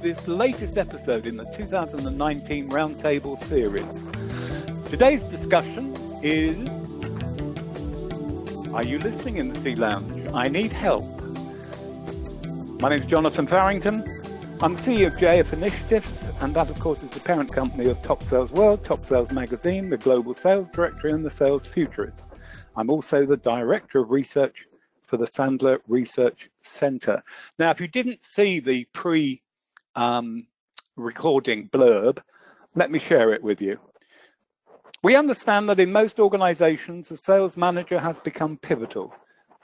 [0.00, 3.84] this latest episode in the 2019 Roundtable series.
[4.88, 5.92] Today's discussion
[6.22, 6.68] is
[8.72, 10.30] Are you listening in the Sea Lounge?
[10.34, 11.04] I need help.
[12.80, 14.04] My name is Jonathan Farrington.
[14.60, 16.08] I'm CEO of JF Initiatives,
[16.42, 19.90] and that, of course, is the parent company of Top Sales World, Top Sales Magazine,
[19.90, 22.28] the Global Sales Directory, and the Sales Futurists.
[22.76, 24.64] I'm also the Director of Research
[25.06, 27.20] for the Sandler Research Center.
[27.58, 29.42] Now, if you didn't see the pre
[29.98, 30.46] um,
[30.96, 32.18] recording blurb,
[32.76, 33.78] let me share it with you.
[35.02, 39.12] We understand that in most organizations, the sales manager has become pivotal.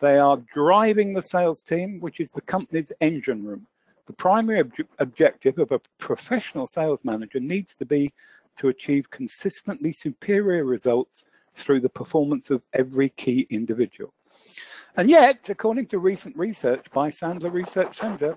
[0.00, 3.66] They are driving the sales team, which is the company's engine room.
[4.06, 8.12] The primary ob objective of a professional sales manager needs to be
[8.58, 11.24] to achieve consistently superior results
[11.56, 14.12] through the performance of every key individual.
[14.96, 18.36] And yet, according to recent research by Sandler Research Center,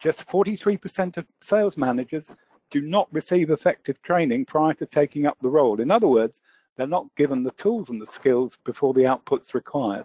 [0.00, 2.26] just 43% of sales managers
[2.70, 5.80] do not receive effective training prior to taking up the role.
[5.80, 6.40] In other words,
[6.76, 10.04] they're not given the tools and the skills before the output's required.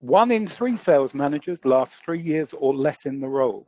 [0.00, 3.66] One in three sales managers last three years or less in the role.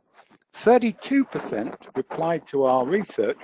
[0.63, 3.39] 32% replied to our research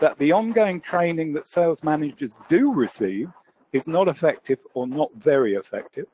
[0.00, 3.30] that the ongoing training that sales managers do receive
[3.72, 6.06] is not effective or not very effective.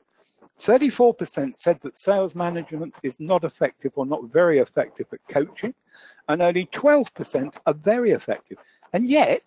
[0.63, 5.73] 34% said that sales management is not effective or not very effective at coaching,
[6.27, 8.57] and only 12% are very effective.
[8.93, 9.41] And yet,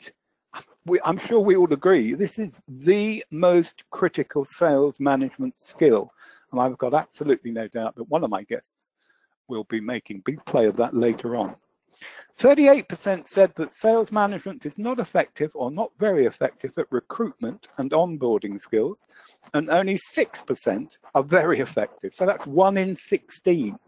[0.86, 6.12] we, I'm sure we all agree, this is the most critical sales management skill.
[6.52, 8.88] And I've got absolutely no doubt that one of my guests
[9.48, 11.56] will be making big play of that later on.
[12.40, 17.92] 38% said that sales management is not effective or not very effective at recruitment and
[17.92, 18.98] onboarding skills,
[19.52, 22.12] and only 6% are very effective.
[22.16, 23.78] So that's one in 16.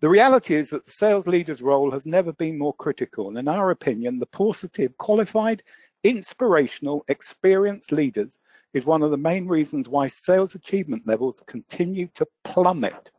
[0.00, 3.28] The reality is that the sales leader's role has never been more critical.
[3.28, 5.62] And in our opinion, the paucity of qualified,
[6.04, 8.30] inspirational, experienced leaders
[8.74, 13.10] is one of the main reasons why sales achievement levels continue to plummet.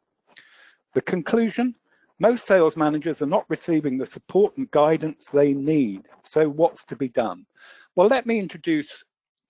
[0.94, 1.76] The conclusion
[2.24, 6.04] most sales managers are not receiving the support and guidance they need.
[6.24, 7.46] So what's to be done?
[7.98, 8.88] Well, let me introduce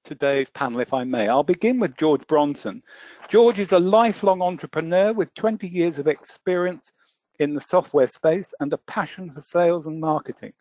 [0.04, 1.28] today's panel, if I may.
[1.28, 2.82] I'll begin with George Brontén.
[3.30, 6.92] George is a lifelong entrepreneur with 20 years of experience
[7.38, 10.54] in the software space and a passion for sales and marketing.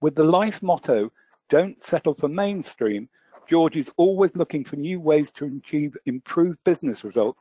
[0.00, 1.10] With the life motto,
[1.50, 3.08] don't settle for mainstream,
[3.50, 7.40] George is always looking for new ways to achieve improved business results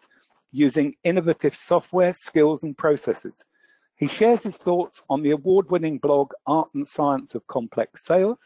[0.52, 3.36] using innovative software, skills, and processes.
[3.98, 8.40] He shares his thoughts on the award-winning blog Art and Science of Complex Sales.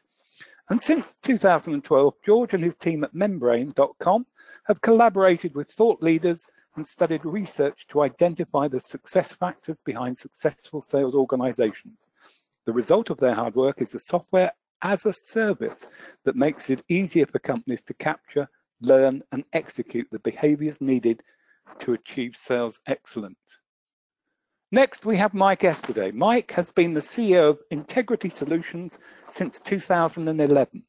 [0.69, 4.27] And since 2012, George and his team at membrain.com
[4.67, 6.41] have collaborated with thought leaders
[6.75, 11.97] and studied research to identify the success factors behind successful sales organizations.
[12.65, 14.51] The result of their hard work is a software
[14.83, 15.79] as a service
[16.25, 18.47] that makes it easier for companies to capture,
[18.81, 21.23] learn, and execute the behaviors needed
[21.79, 23.35] to achieve sales excellence.
[24.71, 26.11] Next, we have Mike Esterday.
[26.11, 28.99] Mike has been the CEO of Integrity Solutions
[29.31, 30.83] since 2011.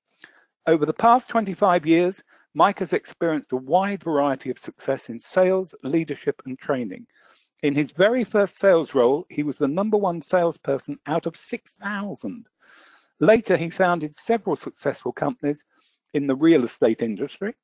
[0.66, 2.16] Over the past 25 years,
[2.52, 7.06] Mike has experienced a wide variety of success in sales, leadership, and training.
[7.62, 12.46] In his very first sales role, he was the number one salesperson out of 6,000.
[13.18, 15.64] Later, he founded several successful companies
[16.12, 17.54] in the real estate industry.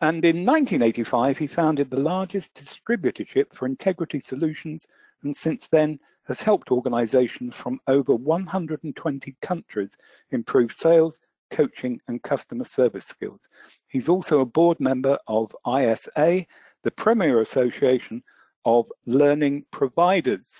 [0.00, 4.86] And in 1985, he founded the largest distributorship for integrity solutions
[5.22, 9.96] and since then has helped organizations from over 120 countries
[10.30, 11.18] improve sales,
[11.50, 13.40] coaching, and customer service skills.
[13.88, 16.46] He's also a board member of ISA,
[16.82, 18.22] the premier association
[18.64, 20.50] of learning providers.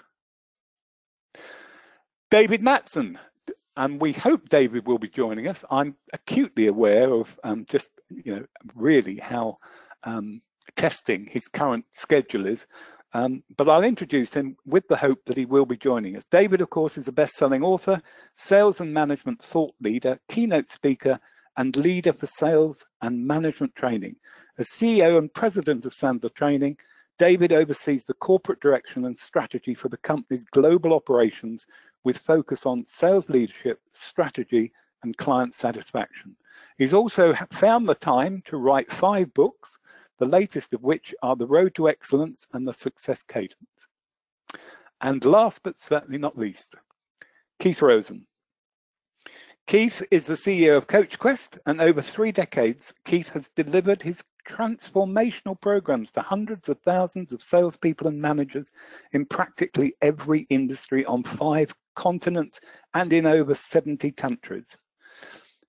[2.31, 3.19] David Mattson,
[3.77, 5.59] and we hope David will be joining us.
[5.71, 9.59] I'm acutely aware of um, just, you know, really how
[10.05, 10.41] um,
[10.77, 12.65] testing his current schedule is.
[13.17, 16.25] Um, but I'll introduce him with the hope that he will be joining us.
[16.31, 18.03] David, of course, is a best-selling author,
[18.35, 21.19] sales and management thought leader, keynote speaker,
[21.57, 24.17] and leader for sales and management training.
[24.59, 26.77] As CEO and president of Sandler Training,
[27.19, 31.65] David oversees the corporate direction and strategy for the company's global operations
[32.05, 34.71] with focus on sales leadership, strategy,
[35.05, 36.37] and client satisfaction.
[36.77, 39.71] He's also found the time to write five books,
[40.19, 43.57] the latest of which are The Road to Excellence and The Success Cadence.
[45.01, 46.75] And last but certainly not least,
[47.61, 48.27] Keith Rosen.
[49.67, 55.61] Keith is the CEO of CoachQuest, and over three decades, Keith has delivered his transformational
[55.61, 58.69] programs to hundreds of thousands of salespeople and managers
[59.13, 62.61] in practically every industry on five continents
[62.95, 64.67] and in over 70 countries.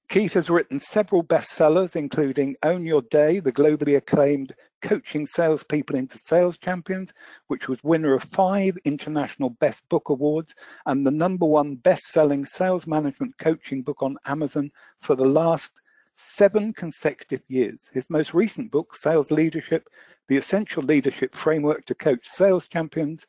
[0.09, 6.17] Keith has written several bestsellers, including Own Your Day, the globally acclaimed Coaching Salespeople into
[6.17, 7.11] Sales Champions,
[7.47, 10.55] which was winner of five International Best Book Awards
[10.85, 14.71] and the number one best-selling sales management coaching book on Amazon
[15.01, 15.81] for the last
[16.13, 17.81] seven consecutive years.
[17.91, 19.89] His most recent book, Sales Leadership,
[20.29, 23.27] The Essential Leadership Framework to Coach Sales Champions,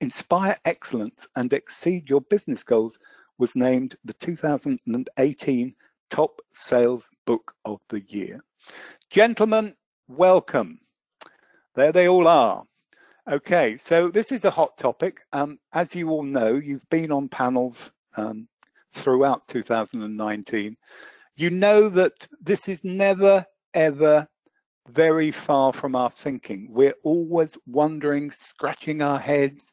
[0.00, 2.98] Inspire Excellence and Exceed Your Business Goals,
[3.38, 5.76] was named the 2018
[6.10, 8.40] Top Sales Book of the Year.
[9.10, 9.74] Gentlemen,
[10.08, 10.80] welcome.
[11.74, 12.64] There they all are.
[13.30, 15.20] Okay, so this is a hot topic.
[15.32, 17.76] Um, as you all know, you've been on panels
[18.16, 18.48] um,
[18.96, 20.76] throughout 2019.
[21.36, 23.44] You know that this is never,
[23.74, 24.26] ever
[24.88, 26.68] very far from our thinking.
[26.70, 29.66] We're always wondering, scratching our heads,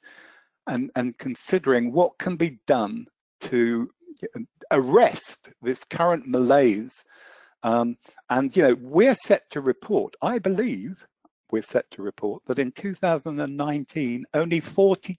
[0.68, 3.08] and, and considering what can be done
[3.42, 3.90] to
[4.72, 6.96] arrest this current malaise
[7.66, 7.98] um,
[8.30, 11.04] and, you know, we're set to report, I believe,
[11.52, 15.16] we're set to report that in 2019, only 42%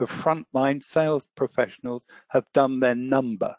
[0.00, 3.56] of frontline sales professionals have done their number,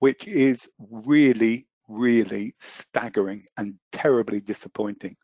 [0.00, 5.16] which is really, really staggering and terribly disappointing.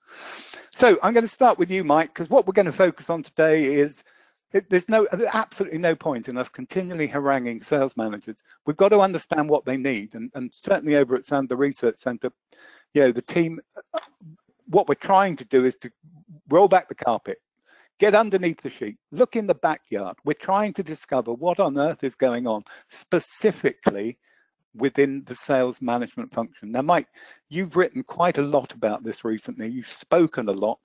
[0.74, 3.22] So I'm going to start with you, Mike, because what we're going to focus on
[3.22, 4.02] today is
[4.52, 8.38] it, there's no absolutely no point in us continually haranguing sales managers.
[8.66, 12.30] We've got to understand what they need, and, and certainly over at Sandler Research Center,
[12.94, 13.60] you know, the team.
[14.66, 15.90] What we're trying to do is to
[16.48, 17.38] roll back the carpet,
[17.98, 20.16] get underneath the sheet, look in the backyard.
[20.24, 24.18] We're trying to discover what on earth is going on specifically
[24.74, 26.70] within the sales management function.
[26.70, 27.08] Now, Mike,
[27.48, 29.68] you've written quite a lot about this recently.
[29.68, 30.78] You've spoken a lot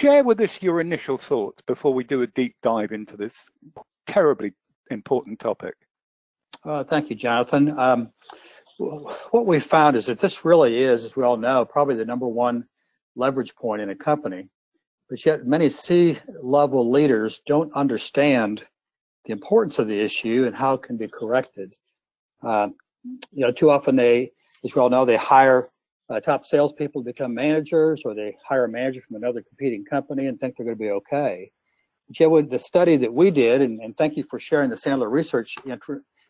[0.00, 3.34] share with us your initial thoughts before we do a deep dive into this
[4.06, 4.52] terribly
[4.90, 5.74] important topic.
[6.64, 7.78] Uh, thank you, Jonathan.
[7.78, 8.10] Um,
[8.78, 12.28] what we found is that this really is, as we all know, probably the number
[12.28, 12.64] one
[13.16, 14.48] leverage point in a company.
[15.10, 18.64] But yet, many C level leaders don't understand
[19.24, 21.74] the importance of the issue and how it can be corrected.
[22.42, 22.68] Uh,
[23.32, 24.32] you know, too often they,
[24.64, 25.70] as we all know, they hire
[26.10, 30.40] uh, top salespeople become managers, or they hire a manager from another competing company and
[30.40, 31.50] think they're going to be okay.
[32.08, 34.76] But yet, with the study that we did, and, and thank you for sharing the
[34.76, 35.54] Sandler research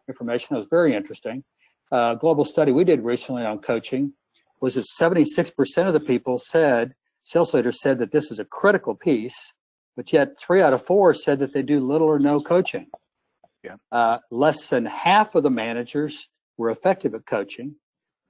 [0.09, 1.45] information, it was very interesting.
[1.93, 4.13] Uh, global study we did recently on coaching
[4.61, 8.95] was that 76% of the people said, sales leaders said that this is a critical
[8.95, 9.39] piece,
[9.97, 12.87] but yet three out of four said that they do little or no coaching.
[13.63, 13.77] Yeah.
[13.93, 17.75] Uh, less than half of the managers were effective at coaching,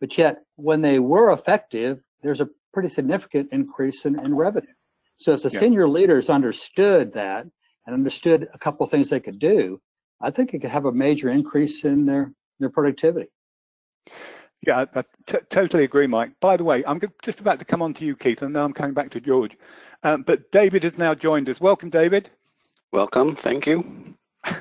[0.00, 4.72] but yet, when they were effective, there's a pretty significant increase in, in revenue.
[5.16, 5.60] So if the yeah.
[5.60, 7.44] senior leaders understood that
[7.86, 9.80] and understood a couple of things they could do,
[10.20, 13.28] I think it could have a major increase in their, their productivity.
[14.66, 16.32] Yeah, I t- totally agree, Mike.
[16.40, 18.72] By the way, I'm just about to come on to you, Keith, and now I'm
[18.72, 19.56] coming back to George.
[20.02, 21.60] Um, but David has now joined us.
[21.60, 22.30] Welcome, David.
[22.92, 23.36] Welcome.
[23.36, 24.14] Thank you.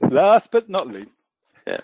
[0.00, 1.08] Last but not least.
[1.66, 1.80] Yeah.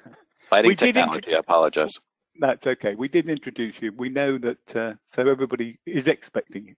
[0.52, 1.34] Fighting we technology.
[1.34, 1.98] I apologize.
[2.38, 2.94] That's okay.
[2.94, 3.90] We did introduce you.
[3.96, 6.74] We know that, uh, so everybody is expecting you.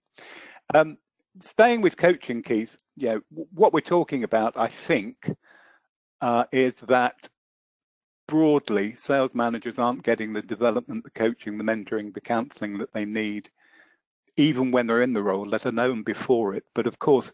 [0.73, 0.97] Um,
[1.41, 3.17] staying with coaching, Keith, yeah,
[3.53, 5.29] what we're talking about, I think,
[6.21, 7.15] uh, is that
[8.29, 13.03] broadly, sales managers aren't getting the development, the coaching, the mentoring, the counseling that they
[13.03, 13.49] need,
[14.37, 16.63] even when they're in the role, let alone before it.
[16.75, 17.29] But of course,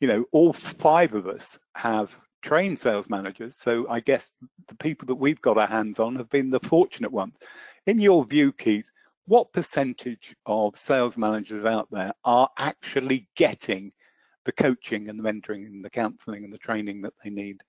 [0.00, 2.10] you know, all five of us have
[2.46, 3.54] trained sales managers.
[3.62, 4.30] So I guess
[4.68, 7.34] the people that we've got our hands on have been the fortunate ones.
[7.86, 8.86] In your view, Keith,
[9.26, 13.92] what percentage of sales managers out there are actually getting
[14.44, 17.60] the coaching and the mentoring and the counseling and the training that they need?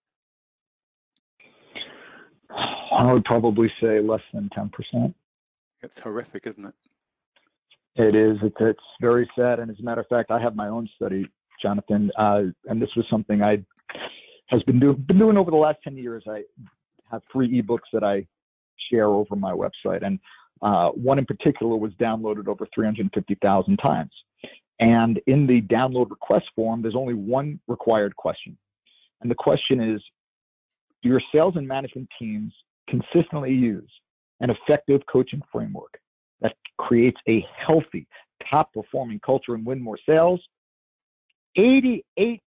[2.51, 5.13] I would probably say less than 10%.
[5.81, 6.73] It's horrific, isn't it?
[7.95, 8.37] It is.
[8.43, 9.59] It's, it's very sad.
[9.59, 11.27] And as a matter of fact, I have my own study,
[11.61, 13.63] Jonathan, uh, and this was something I
[14.47, 16.23] has been, do, been doing over the last 10 years.
[16.27, 16.43] I
[17.11, 18.25] have three ebooks that I
[18.89, 20.05] share over my website.
[20.05, 20.19] And
[20.61, 24.11] uh, one in particular was downloaded over 350,000 times.
[24.79, 28.57] And in the download request form, there's only one required question.
[29.21, 30.01] And the question is
[31.01, 32.53] Do your sales and management teams
[32.87, 33.89] consistently use
[34.39, 35.99] an effective coaching framework
[36.41, 38.07] that creates a healthy,
[38.49, 40.39] top performing culture and win more sales?
[41.57, 42.41] 88%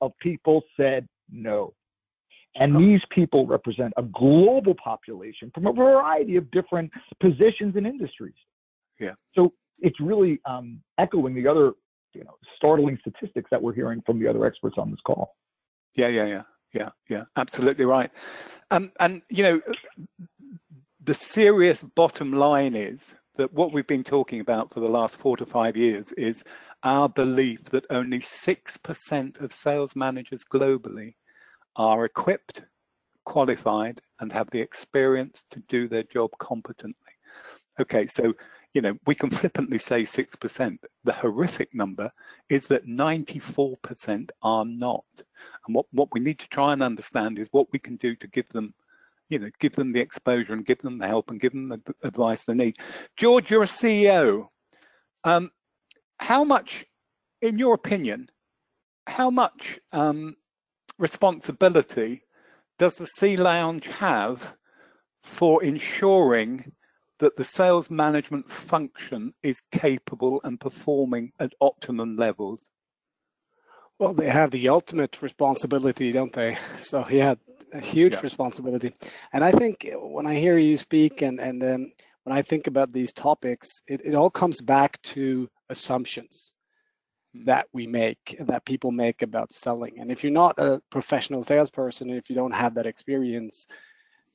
[0.00, 1.74] of people said no.
[2.54, 8.34] And these people represent a global population from a variety of different positions and industries.
[9.00, 9.12] Yeah.
[9.34, 11.72] So it's really um, echoing the other,
[12.12, 15.34] you know, startling statistics that we're hearing from the other experts on this call.
[15.94, 16.42] Yeah, yeah, yeah,
[16.74, 17.24] yeah, yeah.
[17.36, 18.10] Absolutely right.
[18.70, 19.60] Um, and you know,
[21.04, 23.00] the serious bottom line is
[23.36, 26.42] that what we've been talking about for the last four to five years is
[26.82, 31.14] our belief that only 6% of sales managers globally
[31.76, 32.62] are equipped,
[33.24, 36.96] qualified, and have the experience to do their job competently.
[37.80, 38.34] Okay, so
[38.74, 40.78] you know, we can flippantly say 6%.
[41.04, 42.10] The horrific number
[42.48, 45.04] is that 94% are not.
[45.66, 48.26] And what, what we need to try and understand is what we can do to
[48.28, 48.72] give them,
[49.28, 51.80] you know, give them the exposure and give them the help and give them the
[52.02, 52.76] advice they need.
[53.16, 54.48] George, you're a CEO.
[55.24, 55.50] Um,
[56.22, 56.86] how much,
[57.40, 58.30] in your opinion,
[59.08, 60.36] how much um,
[60.98, 62.22] responsibility
[62.78, 64.40] does the C Lounge have
[65.24, 66.72] for ensuring
[67.18, 72.60] that the sales management function is capable and performing at optimum levels?
[73.98, 76.56] Well, they have the ultimate responsibility, don't they?
[76.80, 77.34] So yeah,
[77.72, 78.20] a huge yeah.
[78.20, 78.94] responsibility.
[79.32, 81.92] And I think when I hear you speak and and then
[82.24, 86.52] when I think about these topics, it, it all comes back to assumptions
[87.34, 87.44] hmm.
[87.46, 89.98] that we make, that people make about selling.
[89.98, 93.66] And if you're not a professional salesperson, if you don't have that experience,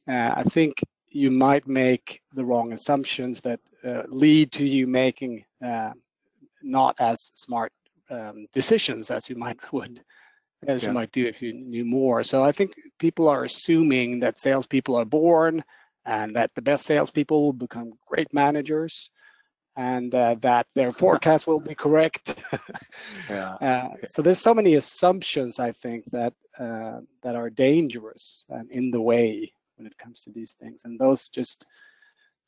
[0.10, 0.74] uh, I think
[1.10, 5.92] you might make the wrong assumptions that uh, lead to you making uh,
[6.62, 7.72] not as smart
[8.10, 10.02] um, decisions as you might would
[10.68, 10.90] as yeah.
[10.90, 12.24] you might do if you knew more.
[12.24, 15.64] So I think people are assuming that salespeople are born
[16.06, 19.12] and that the best salespeople will become great managers
[19.78, 22.36] and uh, that their forecast will be correct.
[23.30, 23.54] yeah.
[23.54, 28.92] Uh, so there's so many assumptions I think that uh, that are dangerous and in
[28.92, 30.82] the way when it comes to these things.
[30.84, 31.66] And those just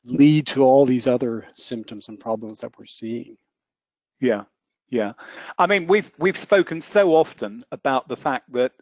[0.04, 3.36] lead to all these other symptoms and problems that we're seeing.
[4.20, 4.44] Yeah,
[4.90, 5.12] yeah.
[5.58, 8.72] I mean, we've we've spoken so often about the fact that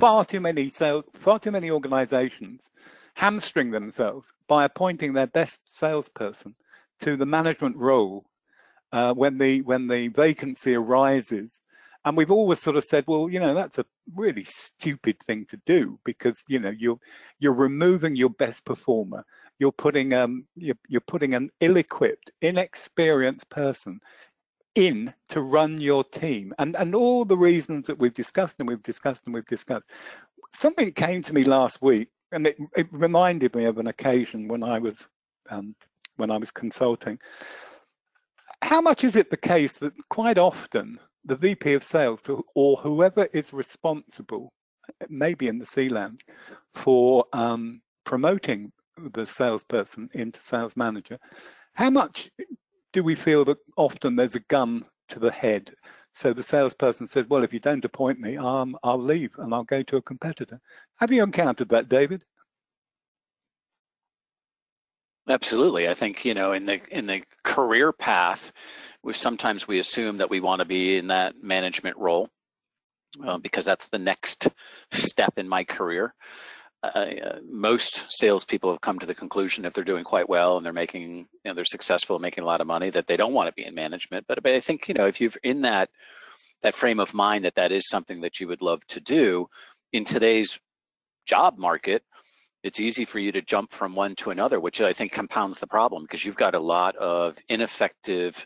[0.00, 2.62] far too many so far too many organizations
[3.12, 6.54] hamstring themselves by appointing their best salesperson
[7.00, 8.24] to the management role
[8.92, 11.58] uh, when the when the vacancy arises
[12.06, 13.84] and we've always sort of said, well, you know, that's a
[14.14, 16.98] really stupid thing to do because you know you're
[17.40, 19.24] you're removing your best performer.
[19.58, 24.00] You're putting um you're, you're putting an ill-equipped, inexperienced person
[24.76, 28.82] in to run your team, and and all the reasons that we've discussed and we've
[28.84, 29.90] discussed and we've discussed.
[30.54, 34.62] Something came to me last week, and it, it reminded me of an occasion when
[34.62, 34.94] I was
[35.50, 35.74] um,
[36.16, 37.18] when I was consulting.
[38.62, 42.20] How much is it the case that quite often the VP of sales
[42.54, 44.52] or whoever is responsible,
[45.08, 46.20] maybe in the C Lounge,
[46.74, 48.72] for um, promoting
[49.12, 51.18] the salesperson into sales manager,
[51.74, 52.30] how much
[52.92, 55.70] do we feel that often there's a gun to the head?
[56.14, 59.64] So the salesperson says, well, if you don't appoint me, um, I'll leave and I'll
[59.64, 60.58] go to a competitor.
[60.96, 62.24] Have you encountered that, David?
[65.28, 65.88] Absolutely.
[65.88, 68.52] I think, you know, in the in the career path,
[69.02, 72.28] we sometimes we assume that we want to be in that management role
[73.26, 74.48] uh, because that's the next
[74.92, 76.14] step in my career.
[76.82, 77.06] Uh,
[77.50, 81.18] most salespeople have come to the conclusion if they're doing quite well and they're making,
[81.18, 83.54] you know, they're successful, and making a lot of money, that they don't want to
[83.54, 84.24] be in management.
[84.28, 85.90] But, but I think, you know, if you're in that
[86.62, 89.48] that frame of mind that that is something that you would love to do
[89.92, 90.58] in today's
[91.26, 92.02] job market,
[92.66, 95.68] it's easy for you to jump from one to another, which I think compounds the
[95.68, 98.44] problem because you've got a lot of ineffective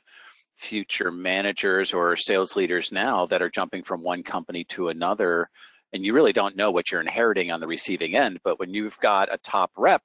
[0.58, 5.48] future managers or sales leaders now that are jumping from one company to another
[5.94, 8.38] and you really don't know what you're inheriting on the receiving end.
[8.44, 10.02] But when you've got a top rep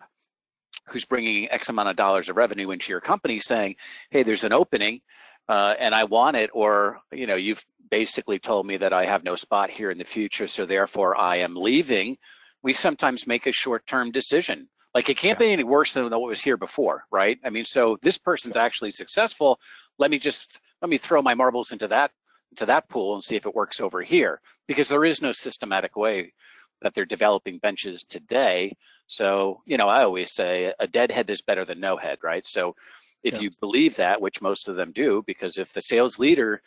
[0.87, 3.75] who's bringing x amount of dollars of revenue into your company saying
[4.11, 4.99] hey there's an opening
[5.47, 9.23] uh, and i want it or you know you've basically told me that i have
[9.23, 12.17] no spot here in the future so therefore i am leaving
[12.65, 14.67] we sometimes make a short-term decision.
[14.95, 15.47] Like it can't yeah.
[15.47, 17.37] be any worse than what was here before, right?
[17.45, 19.59] I mean, so this person's actually successful.
[19.99, 22.09] Let me just let me throw my marbles into that
[22.51, 25.95] into that pool and see if it works over here because there is no systematic
[25.95, 26.33] way
[26.81, 28.75] that they're developing benches today.
[29.05, 32.45] So, you know, I always say a dead head is better than no head, right?
[32.47, 32.75] So
[33.23, 33.41] if yeah.
[33.41, 36.61] you believe that, which most of them do, because if the sales leader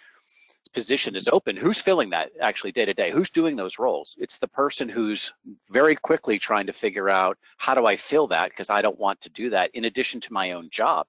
[0.68, 3.10] position is open, who's filling that actually day to day?
[3.10, 4.14] Who's doing those roles?
[4.18, 5.32] It's the person who's
[5.70, 9.20] very quickly trying to figure out how do I fill that because I don't want
[9.22, 11.06] to do that in addition to my own job.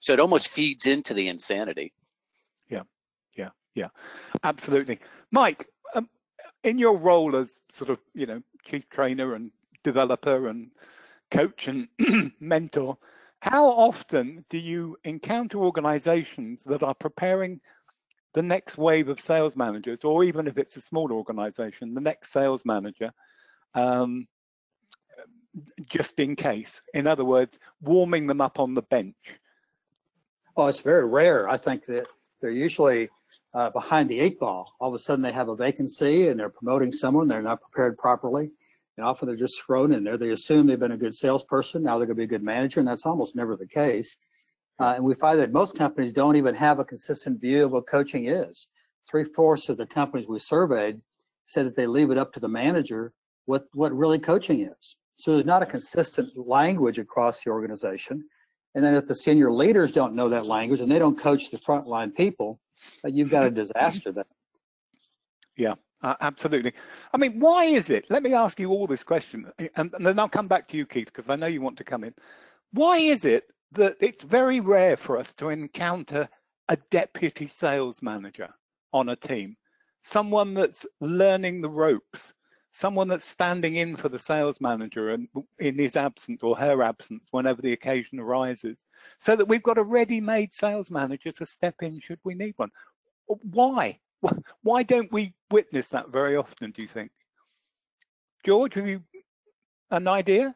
[0.00, 1.92] So it almost feeds into the insanity.
[2.68, 2.82] Yeah,
[3.36, 3.88] yeah, yeah,
[4.42, 4.98] absolutely.
[5.30, 6.08] Mike, um,
[6.64, 9.50] in your role as sort of you know chief trainer and
[9.84, 10.70] developer and
[11.30, 11.88] coach and
[12.40, 12.96] mentor,
[13.40, 17.60] how often do you encounter organizations that are preparing
[18.34, 22.32] the next wave of sales managers, or even if it's a small organization, the next
[22.32, 23.12] sales manager,
[23.74, 24.26] um,
[25.88, 26.80] just in case.
[26.94, 29.16] In other words, warming them up on the bench.
[30.56, 31.48] Oh, it's very rare.
[31.48, 32.06] I think that
[32.40, 33.08] they're usually
[33.54, 34.74] uh, behind the eight ball.
[34.80, 37.28] All of a sudden they have a vacancy and they're promoting someone.
[37.28, 38.50] They're not prepared properly.
[38.96, 40.16] And often they're just thrown in there.
[40.16, 41.82] They assume they've been a good salesperson.
[41.82, 42.80] Now they're going to be a good manager.
[42.80, 44.16] And that's almost never the case.
[44.80, 47.86] Uh, and we find that most companies don't even have a consistent view of what
[47.86, 48.66] coaching is.
[49.08, 51.00] Three fourths of the companies we surveyed
[51.44, 53.12] said that they leave it up to the manager
[53.44, 54.96] what, what really coaching is.
[55.18, 58.24] So there's not a consistent language across the organization.
[58.74, 61.58] And then if the senior leaders don't know that language and they don't coach the
[61.58, 62.58] frontline people,
[63.04, 64.24] uh, you've got a disaster there.
[65.56, 66.72] Yeah, uh, absolutely.
[67.12, 68.06] I mean, why is it?
[68.08, 70.86] Let me ask you all this question, and, and then I'll come back to you,
[70.86, 72.14] Keith, because I know you want to come in.
[72.72, 76.28] Why is it that it's very rare for us to encounter
[76.68, 78.48] a deputy sales manager
[78.92, 79.56] on a team,
[80.02, 82.32] someone that's learning the ropes,
[82.72, 87.24] someone that's standing in for the sales manager and in his absence or her absence
[87.30, 88.76] whenever the occasion arises,
[89.20, 92.70] so that we've got a ready-made sales manager to step in should we need one.
[93.26, 93.98] Why?
[94.62, 97.10] Why don't we witness that very often, do you think?
[98.44, 99.02] George, have you
[99.90, 100.54] an idea?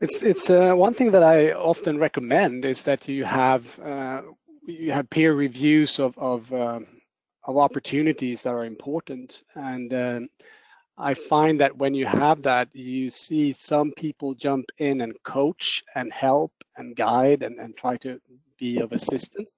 [0.00, 4.22] It's it's uh, one thing that I often recommend is that you have uh,
[4.66, 6.86] you have peer reviews of of um,
[7.44, 10.28] of opportunities that are important, and um,
[10.98, 15.82] I find that when you have that, you see some people jump in and coach
[15.94, 18.20] and help and guide and, and try to
[18.58, 19.50] be of assistance,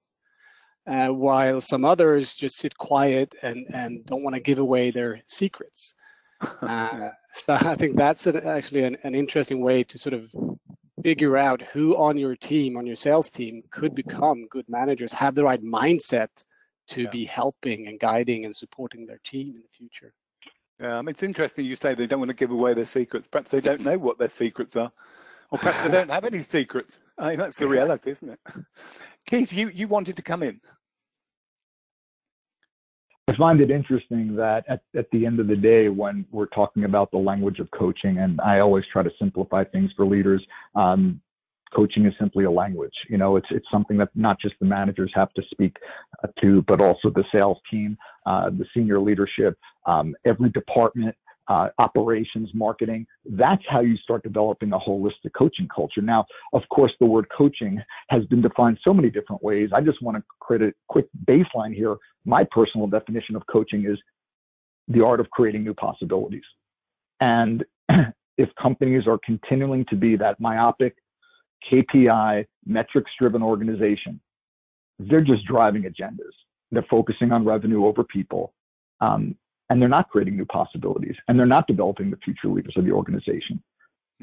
[0.87, 5.21] uh, while some others just sit quiet and and don't want to give away their
[5.27, 5.93] secrets.
[6.61, 10.29] Uh, so I think that's an, actually an, an, interesting way to sort of
[11.03, 15.35] figure out who on your team, on your sales team, could become good managers, have
[15.35, 16.29] the right mindset
[16.89, 17.09] to yeah.
[17.09, 20.13] be helping and guiding and supporting their team in the future.
[20.79, 23.27] Yeah, um, it's interesting you say they don't want to give away their secrets.
[23.31, 24.91] Perhaps they don't know what their secrets are,
[25.51, 26.93] or perhaps they don't have any secrets.
[27.17, 28.39] I mean, that's the reality, isn't it?
[29.27, 30.59] Keith, you, you wanted to come in.
[33.31, 36.83] I find it interesting that at, at the end of the day, when we're talking
[36.83, 41.21] about the language of coaching, and I always try to simplify things for leaders, um,
[41.73, 42.93] coaching is simply a language.
[43.07, 45.77] You know, it's it's something that not just the managers have to speak
[46.21, 51.15] uh, to, but also the sales team, uh, the senior leadership, um, every department
[51.47, 53.05] uh, operations, marketing.
[53.25, 56.01] That's how you start developing a holistic coaching culture.
[56.01, 59.69] Now, of course, the word coaching has been defined so many different ways.
[59.73, 61.97] I just want to create a quick baseline here.
[62.25, 63.97] My personal definition of coaching is
[64.87, 66.43] the art of creating new possibilities.
[67.19, 67.65] And
[68.37, 70.95] if companies are continuing to be that myopic,
[71.71, 74.19] KPI, metrics driven organization,
[74.99, 76.33] they're just driving agendas.
[76.71, 78.53] They're focusing on revenue over people.
[79.01, 79.35] Um,
[79.71, 82.91] and they're not creating new possibilities and they're not developing the future leaders of the
[82.91, 83.63] organization.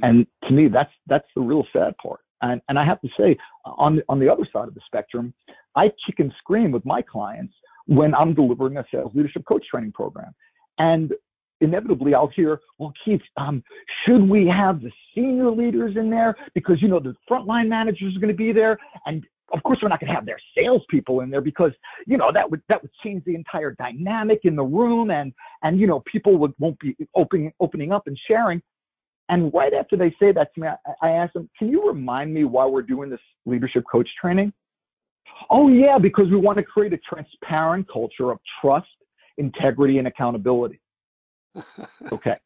[0.03, 2.21] And to me, that's that's the real sad part.
[2.43, 5.33] And and I have to say, on on the other side of the spectrum,
[5.75, 7.55] I kick and scream with my clients
[7.87, 10.35] when I'm delivering a sales leadership coach training program,
[10.77, 11.15] and
[11.63, 13.65] inevitably I'll hear, well, Keith, um,
[14.05, 18.21] should we have the senior leaders in there because you know the frontline managers are
[18.21, 21.31] going to be there, and of course we're not going to have their salespeople in
[21.31, 21.73] there because
[22.07, 25.33] you know that would that would change the entire dynamic in the room and
[25.63, 28.63] and you know people would won't be opening opening up and sharing.
[29.31, 32.33] And right after they say that to me I, I ask them can you remind
[32.33, 34.53] me why we're doing this leadership coach training?
[35.51, 38.89] Oh yeah because we want to create a transparent culture of trust
[39.39, 40.81] integrity and accountability.
[42.13, 42.37] Okay.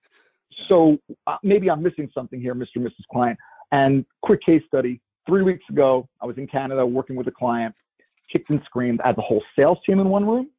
[0.68, 3.38] So uh, maybe i'm missing something here mr and mrs client
[3.72, 7.74] and quick case study three weeks ago, I was in Canada working with a client,
[8.32, 9.00] kicked and screamed.
[9.02, 10.50] I had the whole sales team in one room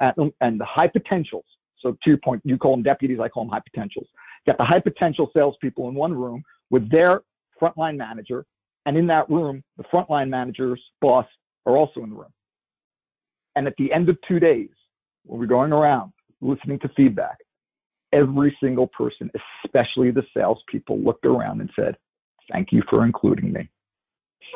[0.00, 1.44] and the high potentials.
[1.80, 4.06] So to your point, you call them deputies, I call them high potentials.
[4.46, 7.22] Got the high potential salespeople in one room with their
[7.60, 8.44] frontline manager.
[8.86, 11.26] And in that room, the frontline manager's boss
[11.66, 12.32] are also in the room.
[13.56, 14.70] And at the end of two days,
[15.24, 17.38] when we're going around listening to feedback,
[18.12, 19.30] every single person,
[19.64, 21.96] especially the salespeople, looked around and said,
[22.52, 23.68] Thank you for including me.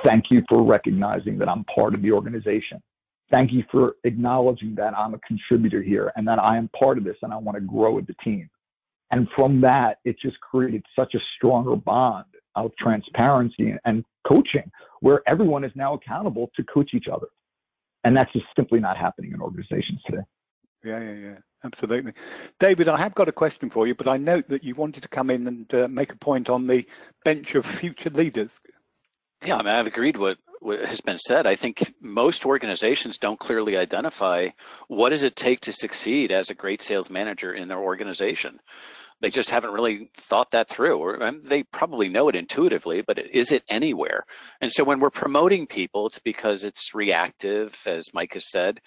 [0.04, 2.82] Thank you for recognizing that I'm part of the organization.
[3.30, 7.04] Thank you for acknowledging that I'm a contributor here and that I am part of
[7.04, 8.50] this and I want to grow with the team.
[9.12, 12.26] And from that, it just created such a stronger bond
[12.56, 17.26] of transparency and coaching where everyone is now accountable to coach each other.
[18.04, 20.22] And that's just simply not happening in organizations today.
[20.82, 22.12] Yeah, yeah, yeah, absolutely.
[22.58, 25.08] David, I have got a question for you, but I note that you wanted to
[25.08, 26.86] come in and uh, make a point on the
[27.24, 28.50] bench of future leaders.
[29.44, 33.40] Yeah, I mean, I've agreed with what has been said, I think most organizations don't
[33.40, 34.48] clearly identify
[34.88, 38.60] what does it take to succeed as a great sales manager in their organization.
[39.22, 43.52] They just haven't really thought that through, or they probably know it intuitively, but is
[43.52, 44.24] it anywhere?
[44.60, 48.80] And so when we're promoting people, it's because it's reactive, as Mike has said,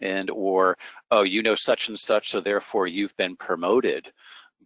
[0.00, 0.78] and or
[1.10, 4.10] oh, you know such and such, so therefore you've been promoted.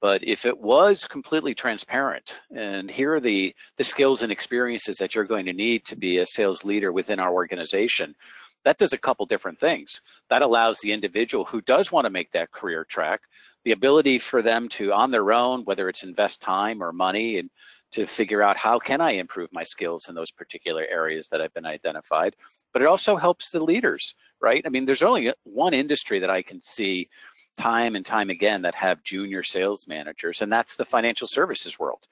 [0.05, 5.14] But if it was completely transparent, and here are the, the skills and experiences that
[5.14, 8.14] you're going to need to be a sales leader within our organization,
[8.67, 10.03] that does a couple different things.
[10.29, 13.23] That allows the individual who does want to make that career track
[13.64, 17.49] the ability for them to, on their own, whether it's invest time or money, and
[17.93, 21.55] to figure out how can I improve my skills in those particular areas that have
[21.55, 22.37] been identified.
[22.75, 24.62] But it also helps the leaders, right?
[24.67, 27.09] I mean, there's only one industry that I can see
[27.57, 32.07] time and time again that have junior sales managers, and that's the financial services world.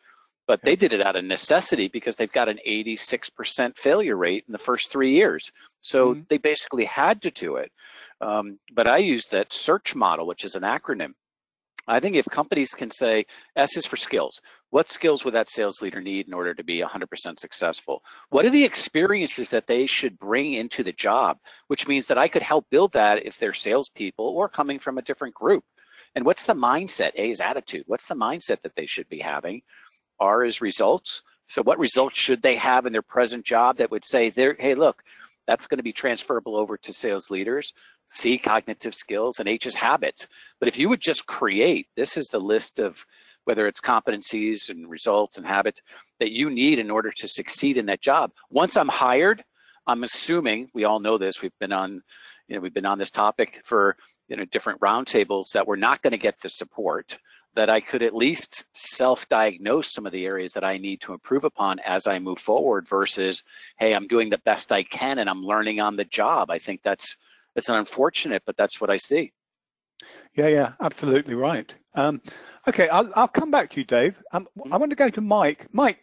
[0.47, 4.53] But they did it out of necessity because they've got an 86% failure rate in
[4.53, 5.53] the first three years.
[5.81, 6.23] So mm-hmm.
[6.29, 7.71] they basically had to do it.
[8.21, 11.15] Um, but I use that search model, which is an acronym.
[11.89, 14.41] I think if companies can say S is for skills,
[14.71, 18.03] what skills would that sales leader need in order to be 100% successful?
[18.31, 21.39] What are the experiences that they should bring into the job?
[21.67, 25.03] Which means that I could help build that if they're salespeople or coming from a
[25.03, 25.65] different group.
[26.15, 27.13] And what's the mindset?
[27.17, 27.85] A is attitude.
[27.87, 29.63] What's the mindset that they should be having?
[30.21, 31.23] R is results.
[31.49, 35.03] So what results should they have in their present job that would say, hey, look,
[35.47, 37.73] that's going to be transferable over to sales leaders.
[38.13, 40.27] C, cognitive skills, and H is habits.
[40.61, 43.05] But if you would just create, this is the list of
[43.45, 45.81] whether it's competencies and results and habits
[46.21, 48.31] that you need in order to succeed in that job.
[48.51, 49.43] Once I'm hired,
[49.87, 51.43] I'm assuming we all know this.
[51.43, 52.03] We've been on,
[52.49, 53.97] you know, we've been on this topic for
[54.29, 57.19] you know different roundtables that we're not going to get the support
[57.55, 61.45] that I could at least self-diagnose some of the areas that I need to improve
[61.45, 63.43] upon as I move forward versus,
[63.79, 66.51] hey, I'm doing the best I can and I'm learning on the job.
[66.51, 67.15] I think that's
[67.55, 69.33] that's unfortunate, but that's what I see.
[70.35, 71.73] Yeah, yeah, absolutely right.
[71.95, 72.21] Um,
[72.67, 74.17] okay, I'll, I'll come back to you, Dave.
[74.33, 75.69] Um, I want to go to Mike.
[75.73, 75.99] Mike,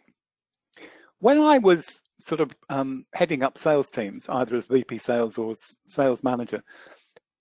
[1.18, 5.56] when I was sort of um, heading up sales teams, either as VP sales or
[5.86, 6.62] sales manager,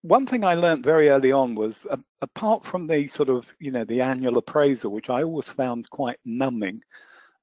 [0.02, 3.72] one thing I learned very early on was uh, apart from the sort of, you
[3.72, 6.82] know, the annual appraisal, which I always found quite numbing,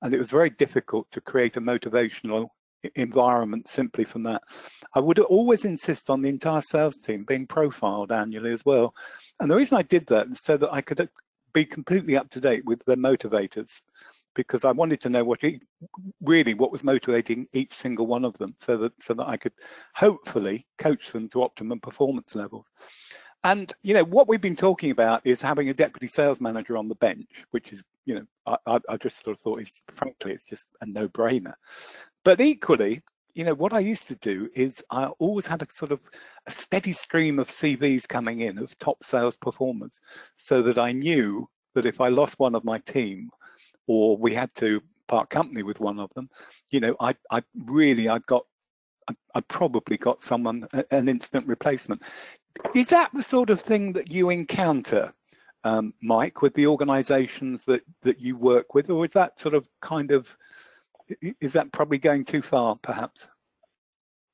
[0.02, 2.48] and it was very difficult to create a motivational
[2.94, 4.42] environment simply from that.
[4.94, 8.94] I would always insist on the entire sales team being profiled annually as well.
[9.40, 11.08] And the reason I did that is so that I could
[11.52, 13.68] be completely up to date with their motivators
[14.34, 15.40] because I wanted to know what
[16.20, 19.54] really what was motivating each single one of them so that so that I could
[19.94, 22.66] hopefully coach them to optimum performance levels.
[23.42, 26.88] And you know what we've been talking about is having a deputy sales manager on
[26.88, 30.44] the bench, which is you know I, I just sort of thought is frankly it's
[30.44, 31.54] just a no-brainer.
[32.26, 33.02] But equally,
[33.34, 36.00] you know, what I used to do is I always had a sort of
[36.48, 39.92] a steady stream of CVs coming in of top sales performers
[40.36, 43.30] so that I knew that if I lost one of my team
[43.86, 46.28] or we had to part company with one of them,
[46.70, 48.44] you know, I, I really, I got,
[49.08, 52.02] I, I probably got someone, an instant replacement.
[52.74, 55.14] Is that the sort of thing that you encounter,
[55.62, 59.68] um, Mike, with the organizations that, that you work with, or is that sort of
[59.80, 60.26] kind of
[61.40, 63.26] is that probably going too far, perhaps?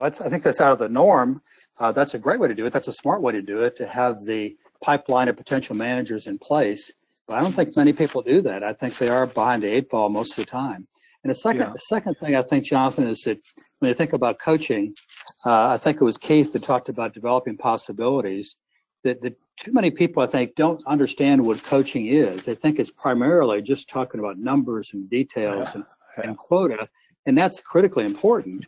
[0.01, 1.43] That's, I think that's out of the norm.
[1.79, 2.73] Uh, that's a great way to do it.
[2.73, 6.39] That's a smart way to do it, to have the pipeline of potential managers in
[6.39, 6.91] place.
[7.29, 8.65] But I don't think many people do that.
[8.65, 10.89] I think they are behind the eight ball most of the time.
[11.23, 11.73] And the second, yeah.
[11.73, 13.39] the second thing I think, Jonathan, is that
[13.79, 14.95] when you think about coaching,
[15.47, 18.57] uh, I think it was Keith that talked about developing possibilities.
[19.05, 22.45] That, that too many people, I think, don't understand what coaching is.
[22.45, 25.73] They think it's primarily just talking about numbers and details yeah.
[25.75, 25.85] and
[26.22, 26.88] and quota,
[27.27, 28.64] and that's critically important.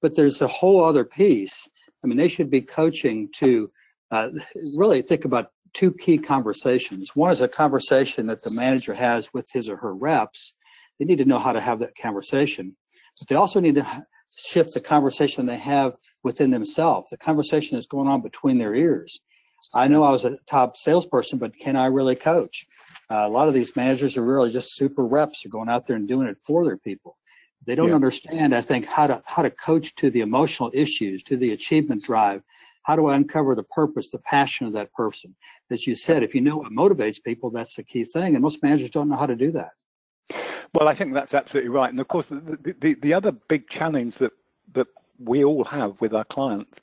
[0.00, 1.68] But there's a whole other piece.
[2.02, 3.70] I mean, they should be coaching to
[4.10, 4.28] uh,
[4.76, 7.14] really think about two key conversations.
[7.14, 10.52] One is a conversation that the manager has with his or her reps.
[10.98, 12.76] They need to know how to have that conversation,
[13.18, 14.04] but they also need to
[14.36, 17.10] shift the conversation they have within themselves.
[17.10, 19.20] The conversation is going on between their ears.
[19.74, 22.66] I know I was a top salesperson, but can I really coach?
[23.10, 25.42] Uh, a lot of these managers are really just super reps.
[25.42, 27.16] They're going out there and doing it for their people.
[27.66, 27.94] They don't yeah.
[27.94, 32.02] understand, I think, how to how to coach to the emotional issues, to the achievement
[32.02, 32.42] drive.
[32.84, 35.34] How do I uncover the purpose, the passion of that person?
[35.70, 38.34] As you said, if you know what motivates people, that's the key thing.
[38.34, 39.72] And most managers don't know how to do that.
[40.74, 41.90] Well, I think that's absolutely right.
[41.90, 44.32] And of course, the, the, the other big challenge that
[44.74, 44.86] that
[45.18, 46.78] we all have with our clients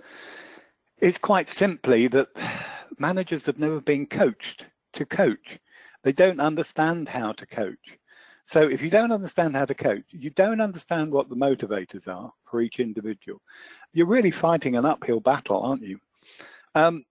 [1.00, 2.28] is quite simply that
[3.00, 5.60] managers have never been coached to coach.
[6.06, 7.98] They don't understand how to coach.
[8.46, 12.32] So if you don't understand how to coach, you don't understand what the motivators are
[12.46, 13.42] for each individual.
[13.92, 16.00] You're really fighting an uphill battle, aren't you?
[16.76, 17.04] Um,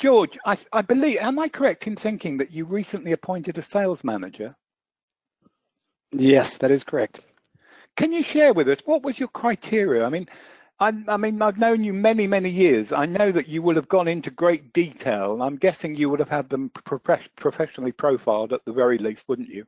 [0.00, 4.02] George, I, I believe, am I correct in thinking that you recently appointed a sales
[4.02, 4.56] manager?
[6.10, 7.20] Yes, that is correct.
[7.96, 10.04] Can you share with us what was your criteria?
[10.04, 10.26] I mean,
[10.80, 12.92] I, I, mean, I've known you many, many years.
[12.92, 15.42] I know that you would have gone into great detail.
[15.42, 17.00] I'm guessing you would have had them pro
[17.36, 19.64] professionally profiled at the very least, wouldn't you?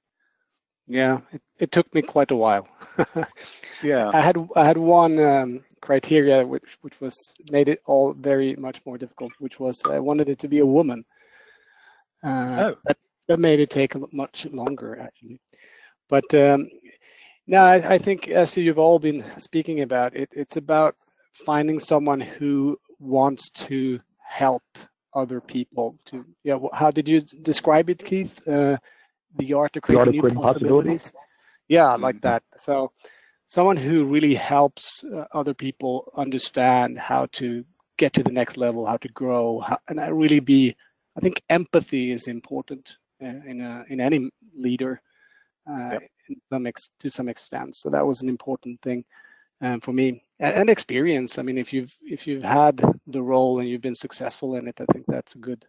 [0.86, 2.66] Yeah, it, it took me quite a while.
[3.82, 8.56] yeah, I had I had one um, criteria which which was made it all very
[8.56, 11.04] much more difficult, which was I wanted it to be a woman.
[12.24, 12.74] Uh, oh.
[12.86, 12.96] that,
[13.28, 15.40] that made it take much longer actually.
[16.08, 16.68] But um,
[17.50, 20.94] no, I, I, think as you've all been speaking about, it, it's about
[21.44, 24.62] finding someone who wants to help
[25.14, 25.96] other people.
[26.06, 28.30] To yeah, how did you describe it, Keith?
[28.46, 28.76] Uh,
[29.36, 30.42] the art of creating new possibilities.
[30.42, 31.12] possibilities.
[31.66, 32.04] Yeah, mm-hmm.
[32.04, 32.44] like that.
[32.56, 32.92] So
[33.48, 37.64] someone who really helps uh, other people understand how to
[37.98, 40.76] get to the next level, how to grow, how, and really be.
[41.16, 45.02] I think empathy is important uh, in a, in any leader
[45.68, 46.02] uh, yep.
[46.50, 47.76] Some ex- to some extent.
[47.76, 49.04] So that was an important thing
[49.60, 51.38] um, for me, and, and, experience.
[51.38, 54.80] I mean, if you've if you've had the role and you've been successful in it,
[54.80, 55.64] I think that's good.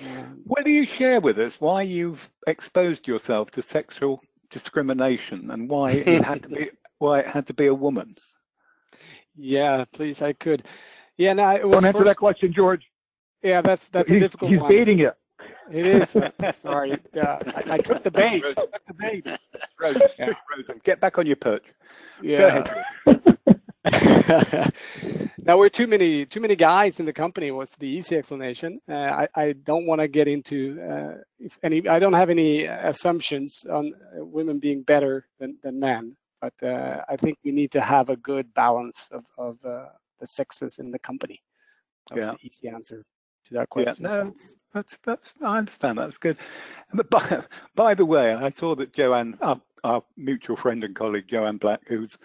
[0.00, 5.92] Um, Will you share with us why you've exposed yourself to sexual discrimination and why
[5.92, 8.14] it had to be why it had to be a woman?
[9.36, 10.64] Yeah, please, I could.
[11.16, 12.06] Yeah, no, it was don't answer first...
[12.06, 12.82] that question, George.
[13.42, 14.70] Yeah, that's that's he's, a difficult he's one.
[14.70, 15.14] He's baiting it.
[15.70, 16.08] It is.
[16.62, 16.98] Sorry.
[17.14, 18.42] Yeah, I, I, took the bait.
[18.42, 19.26] Took the bait.
[19.78, 20.32] Rosen, yeah.
[20.84, 21.64] get back on your perch.
[22.22, 22.64] Yeah.
[25.38, 28.80] now we're too many too many guys in the company was the easy explanation.
[28.88, 31.88] Uh, I I don't want to get into uh, if any.
[31.88, 37.02] I don't have any assumptions on uh, women being better than than men, but uh,
[37.08, 39.86] I think we need to have a good balance of of uh,
[40.20, 41.42] the sexes in the company.
[42.10, 42.32] That's yeah.
[42.32, 43.04] the easy answer
[43.50, 44.04] to that question.
[44.04, 44.34] Yeah, no,
[44.72, 45.98] that's that's I understand.
[45.98, 46.38] That's good.
[46.94, 47.42] But by,
[47.74, 51.80] by the way, I saw that Joanne, our, our mutual friend and colleague Joanne Black,
[51.86, 52.16] who's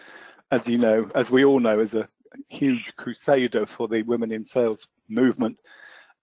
[0.51, 2.07] as you know, as we all know, is a
[2.49, 5.57] huge crusader for the women in sales movement.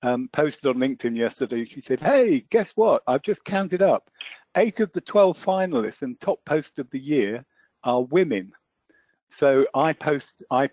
[0.05, 1.65] Um, posted on LinkedIn yesterday.
[1.65, 3.05] She said, "Hey, guess what?
[3.07, 4.11] I've just counted up.
[4.57, 7.45] Eight of the 12 finalists and top post of the year
[7.85, 8.53] are women."
[9.31, 10.69] So I post, I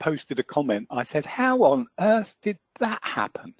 [0.00, 0.88] posted a comment.
[0.90, 3.54] I said, "How on earth did that happen?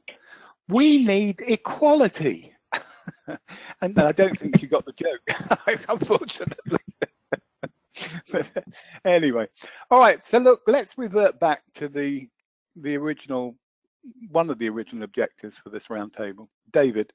[0.71, 2.55] We need equality."
[3.81, 6.79] and I don't think you got the joke, unfortunately.
[9.05, 9.47] anyway,
[9.91, 10.23] all right.
[10.25, 12.29] So look, let's revert back to the
[12.77, 13.57] the original
[14.31, 16.49] one of the original objectives for this roundtable.
[16.73, 17.13] David,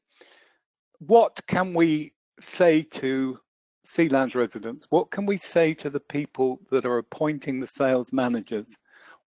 [1.00, 3.39] what can we say to
[3.88, 4.86] Sealands residents?
[4.89, 8.68] What can we say to the people that are appointing the sales managers?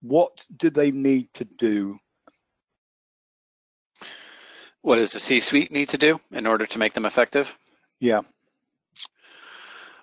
[0.02, 1.98] What do they need to do?
[4.84, 7.50] What does the C-suite need to do in order to make them effective?
[8.00, 8.20] Yeah.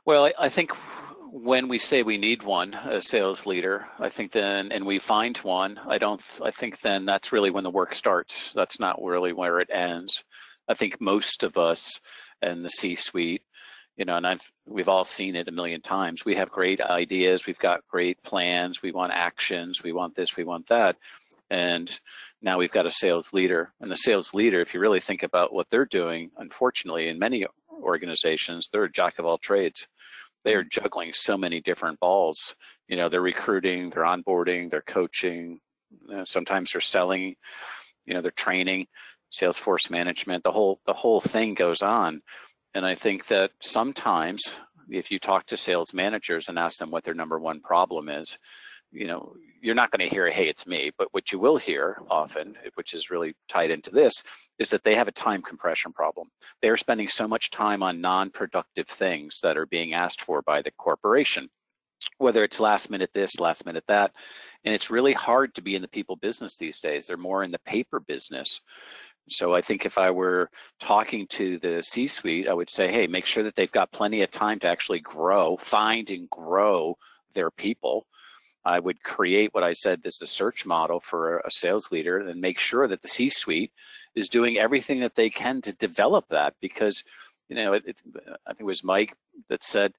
[0.06, 0.72] Well, I, I think
[1.32, 5.38] when we say we need one, a sales leader, I think then, and we find
[5.38, 8.54] one, I don't, I think then that's really when the work starts.
[8.54, 10.24] That's not really where it ends.
[10.68, 12.00] I think most of us
[12.42, 13.44] in the C-suite,
[13.98, 16.26] you know, and I've, we've all seen it a million times.
[16.26, 20.44] We have great ideas, we've got great plans, we want actions, we want this, we
[20.44, 20.96] want that.
[21.52, 22.00] And
[22.42, 23.74] now we've got a sales leader.
[23.82, 27.46] And the sales leader, if you really think about what they're doing, unfortunately, in many
[27.82, 29.88] organizations, they're a jack of all trades
[30.44, 32.56] they are juggling so many different balls.
[32.88, 35.60] You know, they're recruiting, they're onboarding, they're coaching.
[36.08, 37.36] Know, sometimes they're selling.
[38.06, 38.88] You know, they're training,
[39.32, 40.44] Salesforce management.
[40.44, 42.22] The whole the whole thing goes on.
[42.74, 44.42] And I think that sometimes,
[44.90, 48.38] if you talk to sales managers and ask them what their number one problem is,
[48.92, 50.92] you know, you're not going to hear, hey, it's me.
[50.98, 54.24] But what you will hear often, which is really tied into this,
[54.60, 56.28] is that they have a time compression problem.
[56.62, 60.62] They are spending so much time on non-productive things that are being asked for by
[60.62, 61.50] the corporation,
[62.18, 64.12] whether it's last minute this, last minute that.
[64.66, 67.06] And it's really hard to be in the people business these days.
[67.06, 68.62] They're more in the paper business.
[69.30, 70.50] So I think if I were
[70.80, 74.32] talking to the C-suite, I would say, hey, make sure that they've got plenty of
[74.32, 76.98] time to actually grow, find and grow
[77.34, 78.08] their people
[78.64, 82.40] I would create what I said is the search model for a sales leader and
[82.40, 83.72] make sure that the C-suite
[84.16, 87.04] is doing everything that they can to develop that because,
[87.50, 87.96] you know, it, it,
[88.46, 89.16] I think it was Mike
[89.50, 89.94] that said,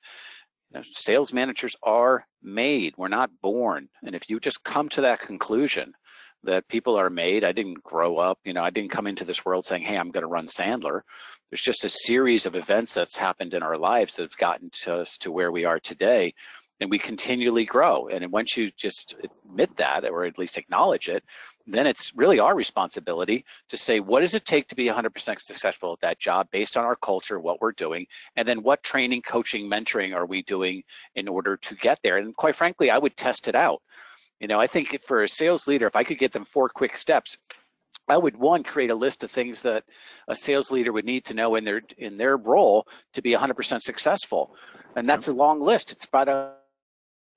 [0.70, 2.94] you know, sales managers are made.
[2.96, 3.88] We're not born.
[4.05, 5.94] And if you just come to that conclusion,
[6.44, 7.44] that people are made.
[7.44, 10.11] I didn't grow up, you know, I didn't come into this world saying, hey, I'm
[10.11, 11.03] going to run Sandler.
[11.51, 14.96] There's just a series of events that's happened in our lives that have gotten to
[14.96, 16.35] us to where we are today.
[16.83, 18.09] And we continually grow.
[18.09, 21.23] And once you just admit that, or at least acknowledge it,
[21.64, 25.92] then it's really our responsibility to say, what does it take to be 100% successful
[25.92, 29.71] at that job based on our culture, what we're doing, and then what training, coaching,
[29.71, 30.83] mentoring are we doing
[31.14, 32.18] in order to get there?
[32.18, 33.81] And quite frankly, I would test it out.
[34.40, 36.97] You know, I think for a sales leader, if I could get them four quick
[36.97, 37.37] steps,
[38.09, 39.85] I would one create a list of things that
[40.27, 43.81] a sales leader would need to know in their in their role to be 100%
[43.81, 44.57] successful,
[44.97, 45.92] and that's a long list.
[45.92, 46.55] It's about a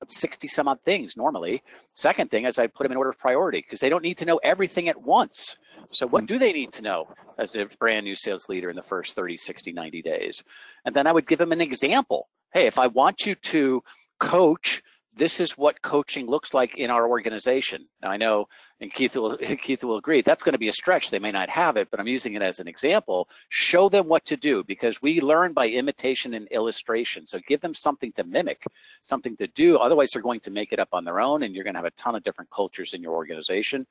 [0.08, 1.64] 60 some odd things normally.
[1.94, 4.26] Second thing is I put them in order of priority because they don't need to
[4.26, 5.56] know everything at once.
[5.92, 6.28] So what hmm.
[6.28, 9.38] do they need to know as a brand new sales leader in the first 30,
[9.38, 10.44] 60, 90 days?
[10.86, 12.30] And then I would give them an example.
[12.54, 13.84] Hey, if I want you to
[14.20, 14.82] coach
[15.18, 17.88] this is what coaching looks like in our organization.
[18.02, 18.48] Now I know,
[18.82, 21.10] and Keith will Keith will agree, that's going to be a stretch.
[21.10, 23.30] They may not have it, but I'm using it as an example.
[23.50, 27.26] Show them what to do because we learn by imitation and illustration.
[27.26, 28.64] So give them something to mimic,
[29.04, 29.78] something to do.
[29.78, 31.86] Otherwise, they're going to make it up on their own, and you're going to have
[31.86, 33.88] a ton of different cultures in your organization.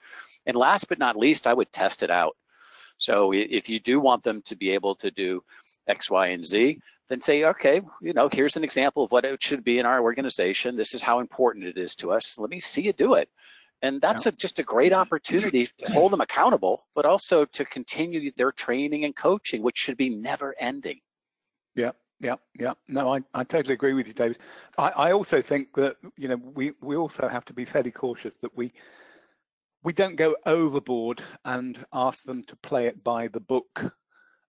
[0.46, 2.37] And last but not least, I would test it out.
[2.98, 5.42] So if you do want them to be able to do
[5.86, 9.42] X, Y, and Z, then say, okay, you know, here's an example of what it
[9.42, 10.76] should be in our organization.
[10.76, 12.38] This is how important it is to us.
[12.38, 13.28] Let me see you do it.
[13.82, 14.30] And that's yeah.
[14.30, 19.04] a, just a great opportunity to hold them accountable, but also to continue their training
[19.04, 21.00] and coaching, which should be never ending.
[21.74, 22.72] Yeah, yeah, yeah.
[22.88, 24.38] No, I, I totally agree with you, David.
[24.78, 28.32] I, I also think that, you know, we, we also have to be fairly cautious
[28.40, 28.72] that we
[29.82, 33.94] we don't go overboard and ask them to play it by the book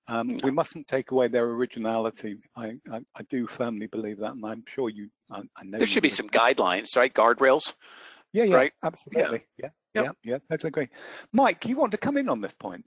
[0.08, 2.38] um, we mustn't take away their originality.
[2.56, 5.10] I, I, I, do firmly believe that, and I'm sure you.
[5.32, 7.14] I, I know there should be some guidelines, right?
[7.14, 7.74] Guardrails.
[8.32, 8.74] Yeah, yeah, right?
[8.84, 9.46] absolutely.
[9.58, 10.16] Yeah, yeah, yep.
[10.24, 10.90] yeah, yeah, totally agree.
[11.34, 12.86] Mike, you want to come in on this point?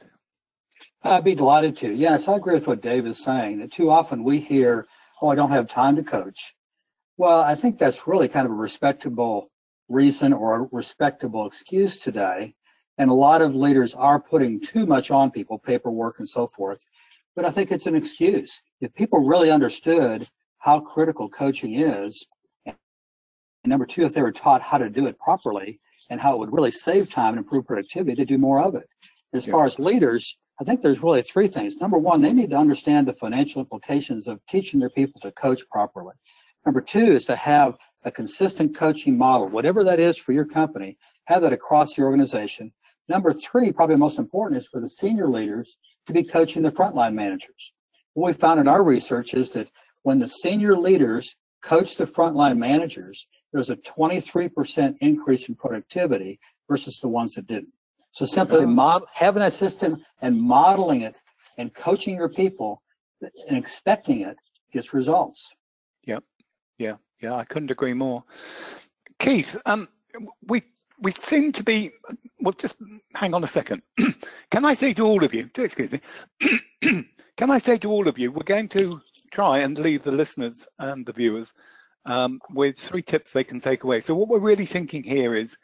[1.02, 1.92] I'd be delighted to.
[1.92, 3.58] Yes, I agree with what Dave is saying.
[3.58, 4.86] That too often we hear,
[5.20, 6.54] "Oh, I don't have time to coach."
[7.16, 9.50] Well, I think that's really kind of a respectable
[9.88, 12.54] reason or a respectable excuse today.
[12.98, 16.80] And a lot of leaders are putting too much on people, paperwork and so forth
[17.38, 18.60] but I think it's an excuse.
[18.80, 22.26] If people really understood how critical coaching is,
[22.66, 22.74] and
[23.64, 25.78] number two, if they were taught how to do it properly
[26.10, 28.88] and how it would really save time and improve productivity, they'd do more of it.
[29.34, 29.52] As yeah.
[29.52, 31.76] far as leaders, I think there's really three things.
[31.76, 35.62] Number one, they need to understand the financial implications of teaching their people to coach
[35.70, 36.16] properly.
[36.66, 40.98] Number two is to have a consistent coaching model, whatever that is for your company,
[41.26, 42.72] have that across the organization.
[43.08, 45.76] Number three, probably most important, is for the senior leaders
[46.08, 47.72] to be coaching the frontline managers.
[48.14, 49.68] What we found in our research is that
[50.02, 56.98] when the senior leaders coach the frontline managers, there's a 23% increase in productivity versus
[57.00, 57.72] the ones that didn't.
[58.12, 61.14] So simply model, having a system and modeling it
[61.58, 62.82] and coaching your people
[63.20, 64.36] and expecting it
[64.72, 65.52] gets results.
[66.04, 66.24] Yep.
[66.78, 66.94] Yeah.
[67.20, 67.34] Yeah.
[67.34, 68.24] I couldn't agree more.
[69.18, 69.88] Keith, um,
[70.46, 70.62] we
[71.00, 71.92] we seem to be,
[72.40, 72.76] well, just
[73.14, 73.82] hang on a second.
[74.50, 76.00] Can I say to all of you, do excuse me,
[77.36, 80.66] can I say to all of you, we're going to try and leave the listeners
[80.78, 81.48] and the viewers
[82.06, 84.00] um, with three tips they can take away.
[84.00, 85.54] So what we're really thinking here is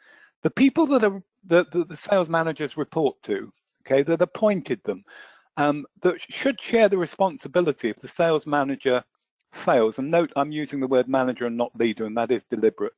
[0.43, 3.51] the people that are the, the, sales managers report to,
[3.85, 5.03] okay, that appointed them,
[5.57, 9.03] um, that should share the responsibility if the sales manager
[9.65, 9.97] fails.
[9.97, 12.93] And note, I'm using the word manager and not leader, and that is deliberate.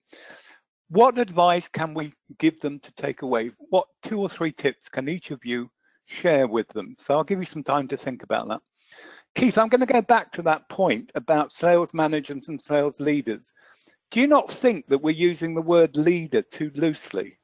[0.89, 3.51] What advice can we give them to take away?
[3.69, 5.69] What two or three tips can each of you
[6.05, 6.95] share with them?
[7.05, 8.61] So I'll give you some time to think about that.
[9.35, 13.51] Keith, I'm going to go back to that point about sales managers and sales leaders.
[14.11, 17.37] Do you not think that we're using the word leader too loosely?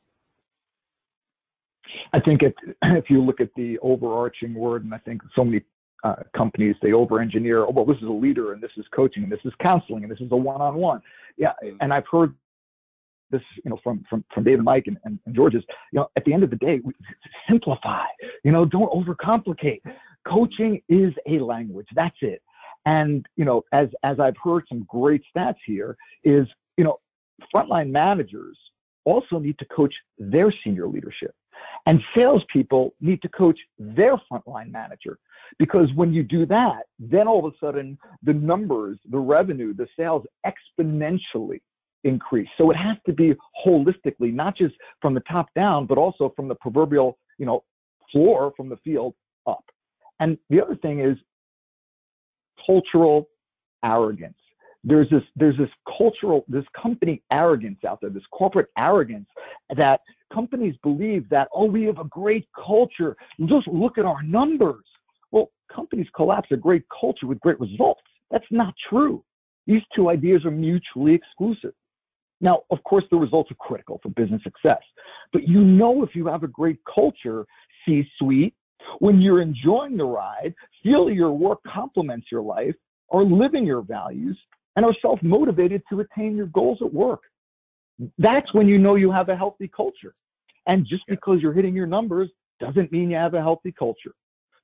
[2.14, 5.62] I think it, if you look at the overarching word, and I think so many
[6.04, 7.66] uh, companies they over-engineer.
[7.66, 10.12] Oh, well, this is a leader, and this is coaching, and this is counseling, and
[10.12, 11.02] this is a one-on-one.
[11.38, 11.78] Yeah, mm.
[11.82, 12.34] and I've heard
[13.34, 16.08] this, you know, from from from Dave and Mike and, and, and George's, you know,
[16.16, 16.80] at the end of the day,
[17.50, 18.06] simplify.
[18.46, 19.82] You know, don't overcomplicate.
[20.26, 21.88] Coaching is a language.
[21.94, 22.42] That's it.
[22.86, 27.00] And you know, as as I've heard some great stats here, is you know,
[27.54, 28.58] frontline managers
[29.06, 31.36] also need to coach their senior leadership.
[31.86, 35.20] And salespeople need to coach their frontline manager.
[35.60, 39.88] Because when you do that, then all of a sudden the numbers, the revenue, the
[39.98, 41.62] sales exponentially
[42.04, 42.50] increase.
[42.58, 43.36] So it has to be
[43.66, 47.64] holistically, not just from the top down, but also from the proverbial, you know,
[48.12, 49.16] floor from the field
[49.48, 49.64] up.
[50.20, 51.18] And the other thing is
[52.66, 53.28] cultural
[53.84, 54.38] arrogance.
[54.86, 59.28] There's this, there's this cultural, this company arrogance out there, this corporate arrogance
[59.76, 60.02] that
[60.34, 63.16] companies believe that, oh, we have a great culture.
[63.46, 64.84] Just look at our numbers.
[65.32, 68.02] Well, companies collapse a great culture with great results.
[68.30, 69.24] That's not true.
[69.68, 71.74] These two ideas are mutually exclusive.
[72.44, 74.82] Now, of course, the results are critical for business success,
[75.32, 77.46] but you know if you have a great culture,
[77.86, 78.54] C suite,
[79.00, 82.76] when you're enjoying the ride, feel your work complements your life,
[83.12, 84.38] are living your values,
[84.76, 87.22] and are self motivated to attain your goals at work.
[88.18, 90.14] That's when you know you have a healthy culture.
[90.68, 92.30] And just because you're hitting your numbers
[92.60, 94.14] doesn't mean you have a healthy culture.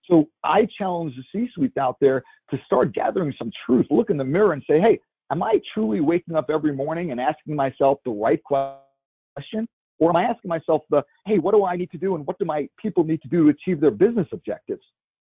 [0.03, 4.17] So I challenge the C suite out there to start gathering some truth, look in
[4.17, 4.99] the mirror and say, hey,
[5.31, 9.67] am I truly waking up every morning and asking myself the right question?
[9.99, 12.39] Or am I asking myself the, hey, what do I need to do and what
[12.39, 14.83] do my people need to do to achieve their business objectives?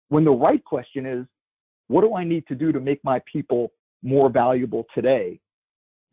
[0.09, 1.25] When the right question is,
[1.87, 3.71] what do I need to do to make my people
[4.03, 5.39] more valuable today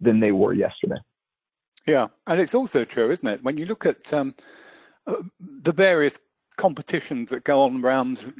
[0.01, 1.01] than they were yesterday?
[1.86, 3.43] Yeah, and it's also true, isn't it?
[3.43, 4.34] When you look at um,
[5.07, 5.14] uh,
[5.62, 6.18] the various
[6.57, 8.32] competitions that go on around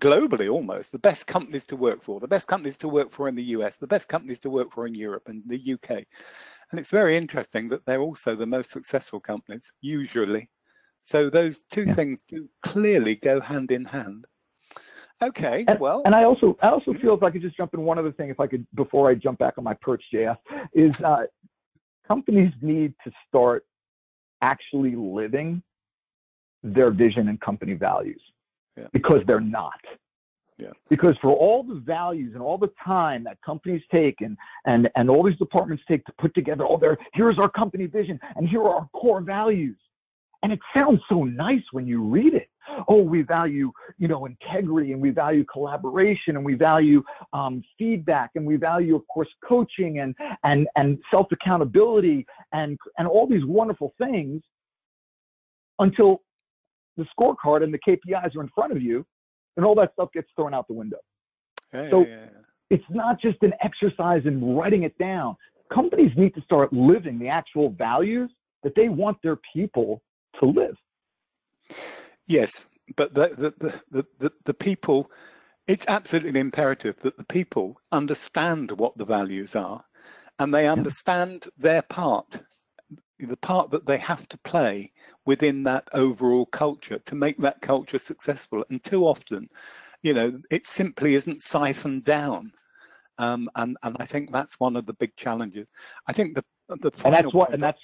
[0.00, 3.34] globally almost the best companies to work for the best companies to work for in
[3.34, 6.04] the us the best companies to work for in europe and the uk
[6.72, 10.48] and it's very interesting that they're also the most successful companies usually.
[11.04, 11.94] So those two yeah.
[11.94, 14.24] things do clearly go hand in hand.
[15.20, 16.02] Okay and, well.
[16.04, 18.28] and i also i also feel if i could just jump in one other thing
[18.28, 20.36] if i could before i jump back on my perch jf
[20.74, 21.22] is uh,
[22.08, 23.64] companies need to start
[24.40, 25.62] actually living
[26.62, 28.20] their vision and company values
[28.76, 28.86] yeah.
[28.92, 29.80] because they're not.
[30.58, 30.70] Yeah.
[30.88, 34.36] Because for all the values and all the time that companies take and,
[34.66, 38.20] and, and all these departments take to put together, oh, there, here's our company vision
[38.36, 39.76] and here are our core values.
[40.42, 42.48] And it sounds so nice when you read it.
[42.88, 47.02] Oh, we value, you know, integrity and we value collaboration and we value
[47.32, 53.08] um, feedback and we value, of course, coaching and and and self accountability and and
[53.08, 54.42] all these wonderful things
[55.80, 56.22] until
[56.96, 59.04] the scorecard and the KPIs are in front of you,
[59.56, 60.98] and all that stuff gets thrown out the window.
[61.72, 62.28] Yeah, so yeah, yeah.
[62.70, 65.36] it's not just an exercise in writing it down.
[65.72, 68.30] Companies need to start living the actual values
[68.62, 70.02] that they want their people
[70.40, 70.76] to live.
[72.26, 72.64] Yes,
[72.96, 75.10] but the the, the, the, the people,
[75.66, 79.82] it's absolutely imperative that the people understand what the values are
[80.38, 82.26] and they understand their part,
[83.18, 84.92] the part that they have to play
[85.26, 88.64] within that overall culture to make that culture successful.
[88.70, 89.48] And too often,
[90.02, 92.52] you know, it simply isn't siphoned down.
[93.18, 95.66] Um, and and I think that's one of the big challenges.
[96.06, 97.80] I think the the and that's what and that's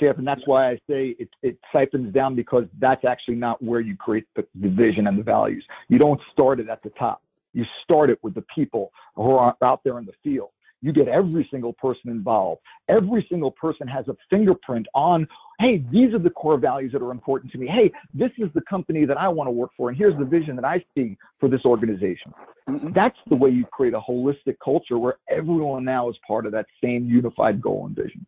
[0.00, 3.80] Jeff, and that's why I say it, it siphons down because that's actually not where
[3.80, 5.64] you create the, the vision and the values.
[5.88, 7.22] You don't start it at the top.
[7.52, 10.50] You start it with the people who are out there in the field.
[10.80, 12.60] You get every single person involved.
[12.88, 15.26] Every single person has a fingerprint on,
[15.58, 17.66] hey, these are the core values that are important to me.
[17.66, 20.56] Hey, this is the company that I want to work for, and here's the vision
[20.56, 22.32] that I see for this organization.
[22.68, 22.92] Mm-hmm.
[22.92, 26.66] That's the way you create a holistic culture where everyone now is part of that
[26.82, 28.24] same unified goal and vision.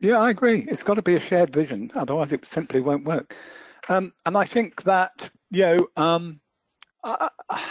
[0.00, 0.66] Yeah, I agree.
[0.68, 3.34] It's got to be a shared vision, otherwise it simply won't work.
[3.88, 6.40] Um, and I think that you know, um,
[7.04, 7.62] I, I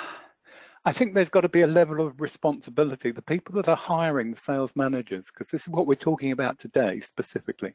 [0.92, 3.12] think there's got to be a level of responsibility.
[3.12, 6.60] The people that are hiring the sales managers, because this is what we're talking about
[6.60, 7.74] today specifically,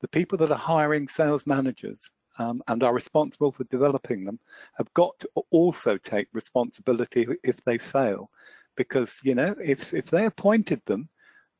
[0.00, 2.00] the people that are hiring sales managers
[2.38, 4.40] um, and are responsible for developing them
[4.76, 8.28] have got to also take responsibility if they fail,
[8.76, 11.08] because you know if if they appointed them,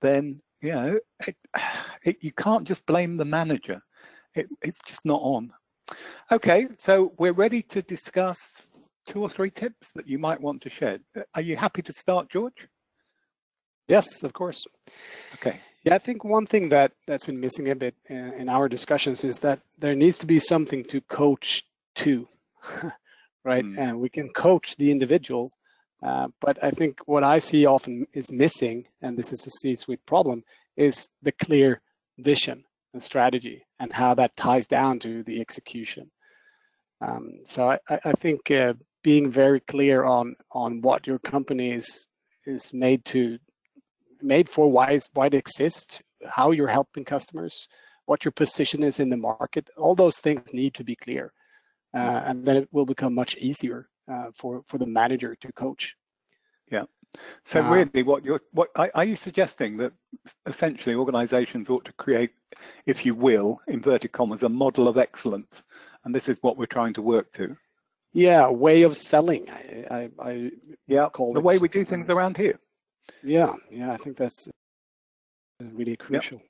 [0.01, 1.37] then you know it,
[2.03, 3.81] it, you can't just blame the manager.
[4.35, 5.53] It, it's just not on.
[6.31, 8.63] Okay, so we're ready to discuss
[9.09, 10.99] two or three tips that you might want to share.
[11.17, 12.69] Uh, are you happy to start, George?
[13.89, 14.63] Yes, of course.
[15.35, 15.59] Okay.
[15.85, 19.25] Yeah, I think one thing that that's been missing a bit in, in our discussions
[19.25, 21.65] is that there needs to be something to coach
[21.97, 22.29] to,
[23.45, 23.65] right?
[23.65, 23.79] Mm.
[23.79, 25.51] And we can coach the individual,
[26.07, 30.05] uh, but I think what I see often is missing, and this is a C-suite
[30.05, 30.45] problem,
[30.77, 31.81] is the clear
[32.19, 36.11] vision and strategy and how that ties down to the execution.
[37.01, 42.07] Um, so I, I think uh, being very clear on on what your company is
[42.47, 43.39] is made to
[44.23, 47.69] made for why why it exists how you're helping customers
[48.07, 49.69] what your position is in the market.
[49.77, 51.33] All those things need to be clear
[51.95, 55.95] uh, and then it will become much easier uh, for for the manager to coach.
[56.71, 56.85] Yeah.
[57.47, 59.93] So uh, really what you're what are you suggesting that
[60.47, 62.33] essentially organizations ought to create
[62.87, 65.63] if you will inverted commas a model of excellence?
[66.05, 67.57] And this is what we're trying to work to
[68.13, 70.51] yeah way of selling i i, I
[70.87, 71.45] yeah call the it.
[71.45, 72.59] way we do things around here
[73.23, 74.49] yeah yeah i think that's
[75.61, 76.41] really crucial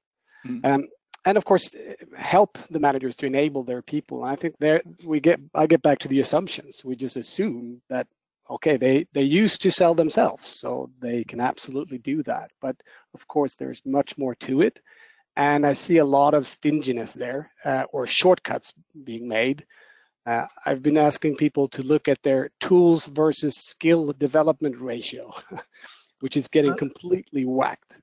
[0.45, 0.53] yep.
[0.53, 0.65] mm.
[0.65, 0.89] um,
[1.25, 1.71] and of course
[2.17, 4.25] help the managers to enable their people.
[4.25, 6.83] And I think there we get I get back to the assumptions.
[6.85, 8.07] We just assume that
[8.49, 12.51] okay they they used to sell themselves, so they can absolutely do that.
[12.61, 12.77] But
[13.15, 14.79] of course there's much more to it,
[15.37, 18.73] and I see a lot of stinginess there uh, or shortcuts
[19.05, 19.67] being made.
[20.29, 25.33] Uh, I've been asking people to look at their tools versus skill development ratio,
[26.21, 27.95] which is getting completely whacked.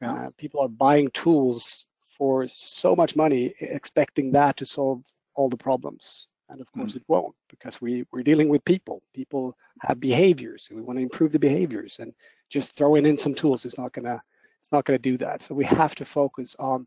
[0.00, 0.14] Yeah.
[0.14, 1.84] Uh, people are buying tools
[2.16, 5.02] for so much money, expecting that to solve
[5.34, 6.28] all the problems.
[6.48, 6.96] And of course, mm.
[6.96, 9.02] it won't because we, we're dealing with people.
[9.14, 11.96] People have behaviors, and we want to improve the behaviors.
[11.98, 12.14] And
[12.48, 14.20] just throwing in some tools is not gonna
[14.62, 15.42] it's not gonna do that.
[15.42, 16.86] So we have to focus on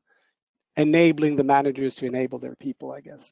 [0.78, 3.32] enabling the managers to enable their people, I guess.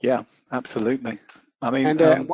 [0.00, 0.22] Yeah,
[0.52, 1.18] absolutely.
[1.62, 2.28] I mean, and, uh, um,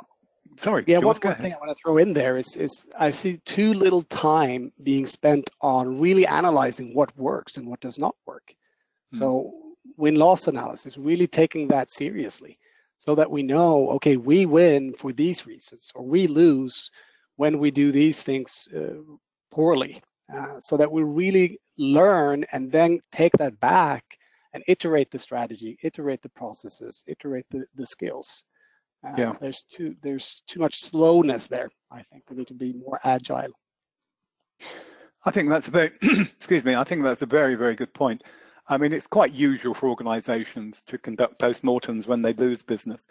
[0.59, 0.85] Sorry.
[0.87, 3.73] Yeah, one more thing I want to throw in there is is I see too
[3.73, 8.55] little time being spent on really analyzing what works and what does not work.
[9.15, 9.19] Mm.
[9.19, 9.53] So
[9.97, 12.59] win loss analysis, really taking that seriously,
[12.99, 16.91] so that we know, okay, we win for these reasons, or we lose
[17.37, 19.01] when we do these things uh,
[19.51, 20.03] poorly,
[20.35, 24.05] uh, so that we really learn and then take that back
[24.55, 28.45] and iterate the strategy, iterate the processes, iterate the, the skills.
[29.07, 29.33] Uh, yeah.
[29.41, 31.71] There's too there's too much slowness there.
[31.91, 33.53] I think we need to be more agile.
[35.25, 36.75] I think that's a very excuse me.
[36.75, 38.23] I think that's a very very good point.
[38.69, 43.03] I mean, it's quite usual for organisations to conduct postmortems when they lose business,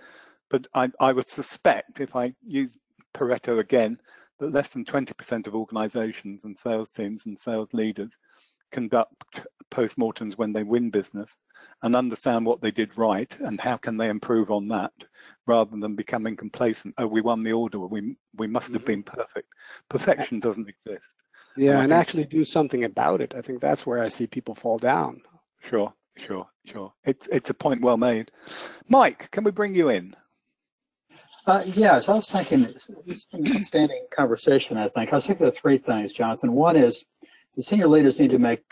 [0.49, 2.71] but I, I would suspect if I use
[3.13, 3.99] Pareto again
[4.39, 8.11] that less than 20% of organisations and sales teams and sales leaders
[8.71, 9.41] conduct
[9.71, 11.29] postmortems when they win business
[11.83, 14.91] and understand what they did right and how can they improve on that
[15.47, 16.93] rather than becoming complacent.
[16.97, 17.79] Oh we won the order.
[17.79, 19.19] We we must have been mm-hmm.
[19.19, 19.47] perfect.
[19.89, 21.03] Perfection doesn't exist.
[21.57, 23.33] Yeah and, and actually do something about it.
[23.35, 25.21] I think that's where i see people fall down.
[25.69, 26.93] Sure sure sure.
[27.05, 28.31] It's it's a point well made.
[28.87, 30.15] Mike can we bring you in?
[31.47, 32.71] Uh, yes, I was thinking,
[33.07, 35.11] it's an outstanding conversation, I think.
[35.11, 36.53] I was thinking of three things, Jonathan.
[36.53, 37.03] One is
[37.55, 38.63] the senior leaders need to make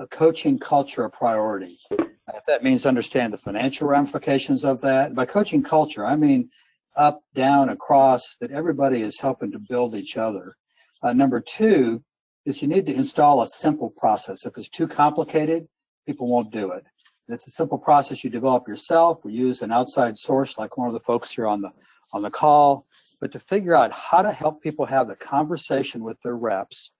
[0.00, 1.78] a coaching culture a priority.
[1.90, 6.48] If that means understand the financial ramifications of that, by coaching culture, I mean
[6.96, 10.56] up, down, across, that everybody is helping to build each other.
[11.02, 12.02] Uh, number two
[12.46, 14.46] is you need to install a simple process.
[14.46, 15.68] If it's too complicated,
[16.06, 16.84] people won't do it.
[17.28, 19.20] It's a simple process you develop yourself.
[19.22, 21.70] We use an outside source like one of the folks here on the
[22.12, 22.86] on the call,
[23.20, 26.90] but to figure out how to help people have the conversation with their reps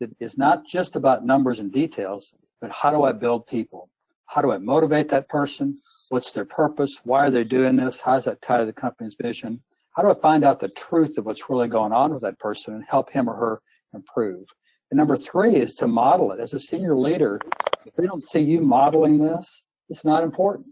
[0.00, 3.90] that is not just about numbers and details, but how do I build people?
[4.26, 5.78] How do I motivate that person?
[6.08, 7.00] What's their purpose?
[7.04, 8.00] Why are they doing this?
[8.00, 9.60] How does that tie to the company's vision?
[9.94, 12.74] How do I find out the truth of what's really going on with that person
[12.74, 13.62] and help him or her
[13.94, 14.46] improve?
[14.90, 16.40] And number three is to model it.
[16.40, 17.40] As a senior leader,
[17.86, 20.68] if they don't see you modeling this, it's not important.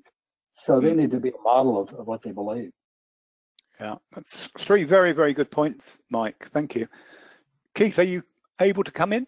[0.54, 2.72] So they need to be a model of, of what they believe.
[3.80, 6.48] Yeah, that's three very, very good points, Mike.
[6.52, 6.86] Thank you.
[7.74, 8.22] Keith, are you
[8.60, 9.26] able to come in?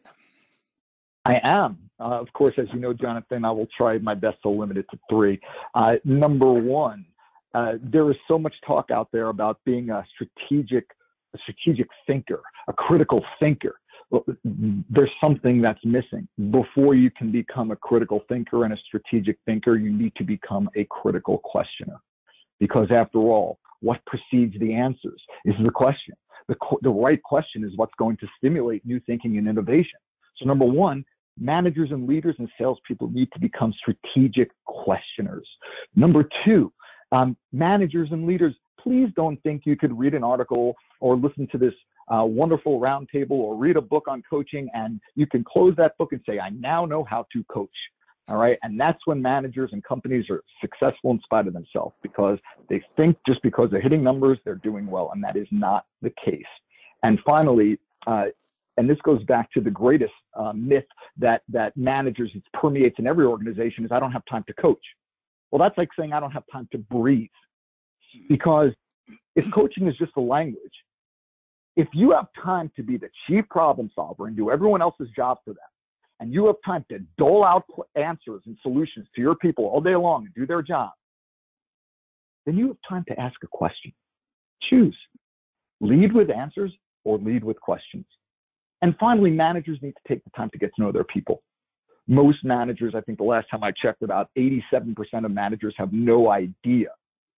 [1.25, 1.79] I am.
[1.99, 4.87] Uh, of course, as you know, Jonathan, I will try my best to limit it
[4.91, 5.41] to three.
[5.75, 7.07] Uh, number one,
[7.55, 10.87] uh, there is so much talk out there about being a strategic,
[11.35, 13.79] a strategic thinker, a critical thinker.
[14.45, 16.29] There's something that's missing.
[16.51, 20.69] Before you can become a critical thinker and a strategic thinker, you need to become
[20.77, 21.97] a critical questioner.
[22.61, 26.15] Because after all, what precedes the answers is the question.
[26.49, 29.99] The, the right question is what's going to stimulate new thinking and innovation.
[30.37, 31.05] So number one,
[31.39, 35.49] managers and leaders and salespeople need to become strategic questioners.
[35.97, 36.73] Number two,
[37.13, 41.59] um, managers and leaders, please don't think you could read an article or listen to
[41.59, 41.75] this
[42.09, 46.13] uh, wonderful roundtable or read a book on coaching and you can close that book
[46.13, 47.71] and say, I now know how to coach.
[48.29, 48.59] All right.
[48.63, 52.39] And that's when managers and companies are successful in spite of themselves because
[52.71, 55.11] they think just because they're hitting numbers, they're doing well.
[55.13, 56.43] And that is not the case.
[57.03, 58.27] And finally, uh,
[58.77, 60.87] and this goes back to the greatest uh, myth
[61.19, 64.85] that that managers permeates in every organization is I don't have time to coach.
[65.51, 67.29] Well, that's like saying I don't have time to breathe,
[68.29, 68.73] because
[69.37, 70.73] if coaching is just a language,
[71.77, 75.39] if you have time to be the chief problem solver and do everyone else's job
[75.45, 75.74] for them,
[76.21, 77.65] and you have time to dole out
[77.97, 80.91] answers and solutions to your people all day long and do their job,
[82.47, 83.93] then you have time to ask a question.
[84.63, 84.97] Choose.
[85.81, 86.73] Lead with answers
[87.05, 88.07] or lead with questions.
[88.83, 91.43] And finally, managers need to take the time to get to know their people.
[92.07, 94.95] Most managers, I think the last time I checked, about 87%
[95.25, 96.89] of managers have no idea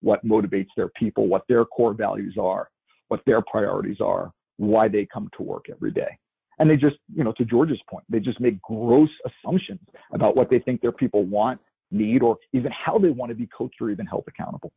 [0.02, 2.68] what motivates their people, what their core values are,
[3.08, 6.18] what their priorities are, why they come to work every day.
[6.58, 9.80] And they just, you know, to George's point, they just make gross assumptions
[10.12, 13.46] about what they think their people want, need, or even how they want to be
[13.46, 14.72] coached or even held accountable.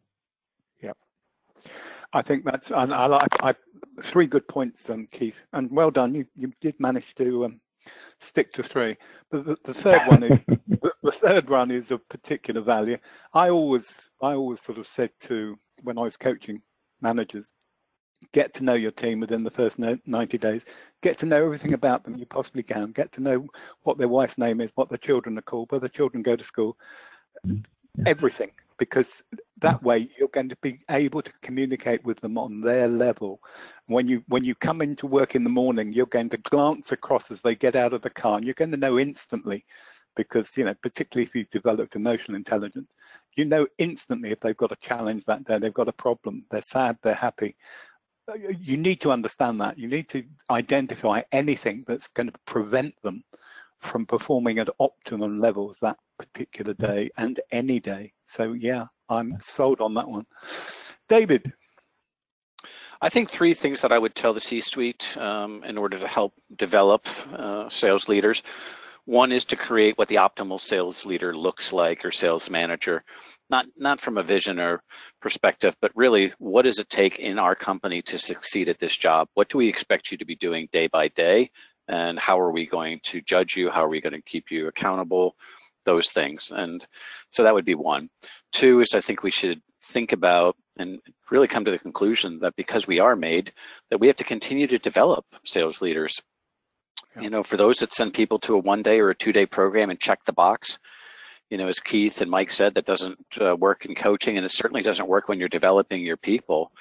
[0.82, 0.98] Yep.
[2.12, 3.54] I think that's, and I like, I,
[4.12, 6.16] three good points, um, Keith, and well done.
[6.16, 7.62] You, you did manage to um,
[8.20, 8.98] stick to three.
[9.32, 12.98] But the, the third one is, the, the third one is of particular value.
[13.34, 16.62] I always, I always sort of said to, when I was coaching
[17.02, 17.54] managers,
[18.34, 20.62] get to know your team within the first 90 days
[21.02, 23.48] get to know everything about them you possibly can get to know
[23.84, 26.44] what their wife's name is what their children are called where their children go to
[26.44, 26.78] school
[27.46, 28.04] mm-hmm.
[28.06, 29.08] everything because
[29.60, 33.40] that way you're going to be able to communicate with them on their level.
[33.88, 37.30] When you when you come into work in the morning you're going to glance across
[37.30, 39.66] as they get out of the car and you're going to know instantly
[40.16, 42.92] because you know particularly if you've developed emotional intelligence
[43.36, 46.62] you know instantly if they've got a challenge that day they've got a problem they're
[46.64, 47.56] sad they're happy
[48.36, 49.78] you need to understand that.
[49.78, 53.24] You need to identify anything that's going to prevent them
[53.80, 58.14] from performing at optimum levels that particular day and any day.
[58.28, 60.26] So yeah, I'm sold on that one.
[61.08, 61.52] David.
[63.02, 66.34] I think three things that I would tell the C-suite um, in order to help
[66.58, 68.44] develop uh, sales leaders.
[69.10, 73.04] One is to create what the optimal sales leader looks like or sales manager
[73.50, 74.84] not not from a vision or
[75.20, 79.28] perspective, but really what does it take in our company to succeed at this job?
[79.34, 81.50] What do we expect you to be doing day by day?
[81.88, 83.72] And how are we going to judge you?
[83.72, 85.36] How are we going to keep you accountable?
[85.86, 86.52] Those things.
[86.56, 86.86] And
[87.32, 88.10] so that would be one.
[88.52, 89.60] Two is I think we should
[89.92, 91.00] think about and
[91.32, 93.54] really come to the conclusion that because we are made,
[93.90, 96.22] that we have to continue to develop sales leaders.
[97.16, 97.24] Yeah.
[97.24, 99.46] You know, for those that send people to a one day or a two day
[99.46, 100.80] program and check the box,
[101.50, 104.52] you know, as Keith and Mike said, that doesn't uh, work in coaching, and it
[104.52, 106.72] certainly doesn't work when you're developing your people.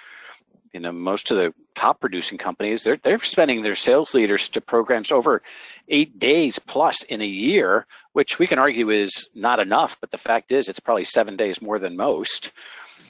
[0.74, 4.60] You know, most of the top producing companies, they're they're spending their sales leaders to
[4.60, 5.42] programs over
[5.88, 9.96] eight days plus in a year, which we can argue is not enough.
[10.00, 12.52] But the fact is, it's probably seven days more than most.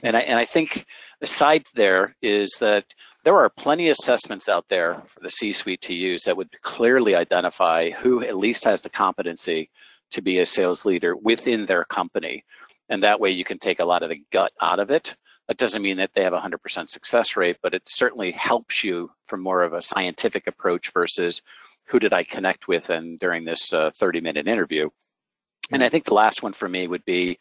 [0.03, 0.85] And I and I think
[1.21, 2.85] aside there is that
[3.23, 7.15] there are plenty of assessments out there for the C-suite to use that would clearly
[7.15, 9.69] identify who at least has the competency
[10.11, 12.43] to be a sales leader within their company.
[12.89, 15.15] And that way you can take a lot of the gut out of it.
[15.47, 19.11] That doesn't mean that they have a 100% success rate, but it certainly helps you
[19.27, 21.41] from more of a scientific approach versus
[21.85, 24.89] who did I connect with and during this uh, 30 minute interview.
[25.71, 27.37] And I think the last one for me would be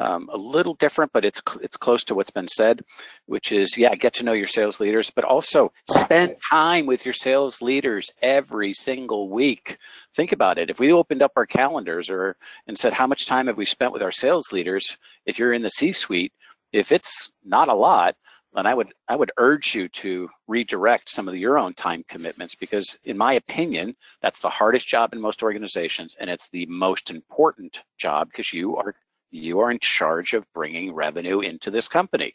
[0.00, 2.80] um, a little different, but it's it's close to what's been said,
[3.26, 7.14] which is yeah, get to know your sales leaders, but also spend time with your
[7.14, 9.76] sales leaders every single week.
[10.16, 10.70] Think about it.
[10.70, 12.36] If we opened up our calendars or
[12.66, 14.96] and said how much time have we spent with our sales leaders,
[15.26, 16.32] if you're in the C-suite,
[16.72, 18.16] if it's not a lot,
[18.54, 22.54] then I would I would urge you to redirect some of your own time commitments
[22.54, 27.10] because in my opinion that's the hardest job in most organizations and it's the most
[27.10, 28.94] important job because you are
[29.30, 32.34] you are in charge of bringing revenue into this company.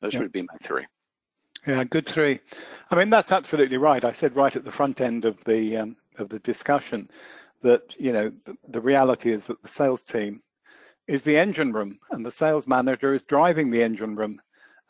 [0.00, 0.84] Those would be my three.
[1.66, 2.40] Yeah, good three.
[2.90, 4.04] I mean, that's absolutely right.
[4.04, 7.08] I said right at the front end of the um, of the discussion
[7.62, 10.42] that you know the, the reality is that the sales team
[11.06, 14.40] is the engine room, and the sales manager is driving the engine room,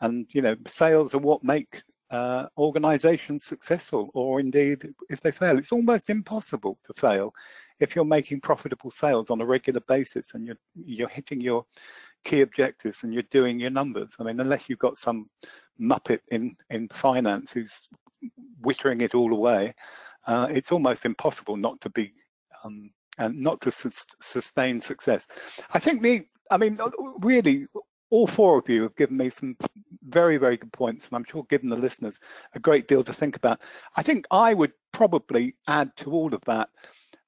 [0.01, 5.57] and you know sales are what make uh, organizations successful, or indeed if they fail,
[5.57, 7.33] it's almost impossible to fail
[7.79, 11.65] if you're making profitable sales on a regular basis and you're you're hitting your
[12.23, 14.09] key objectives and you're doing your numbers.
[14.19, 15.29] I mean, unless you've got some
[15.79, 17.73] muppet in in finance who's
[18.63, 19.73] wittering it all away,
[20.27, 22.13] uh, it's almost impossible not to be
[22.63, 23.71] um, and not to
[24.21, 25.25] sustain success.
[25.71, 26.79] I think the, I mean,
[27.19, 27.67] really,
[28.09, 29.57] all four of you have given me some
[30.07, 32.19] very, very good points, and I'm sure given the listeners
[32.55, 33.59] a great deal to think about.
[33.95, 36.69] I think I would probably add to all of that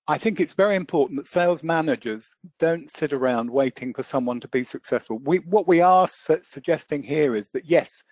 [0.08, 4.48] I think it's very important that sales managers don't sit around waiting for someone to
[4.48, 5.18] be successful.
[5.24, 8.04] We, what we are su suggesting here is that yes,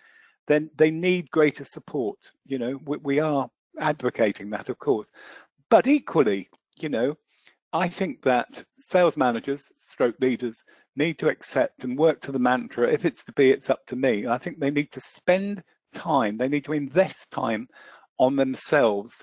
[0.48, 2.18] then they need greater support.
[2.46, 5.08] You know, we, we are advocating that, of course,
[5.70, 7.16] but equally, you know,
[7.72, 10.64] I think that sales managers, stroke leaders,
[10.96, 12.92] need to accept and work to the mantra.
[12.92, 14.26] If it's to be, it's up to me.
[14.26, 15.62] I think they need to spend
[15.94, 16.38] time.
[16.38, 17.68] They need to invest time
[18.18, 19.14] on themselves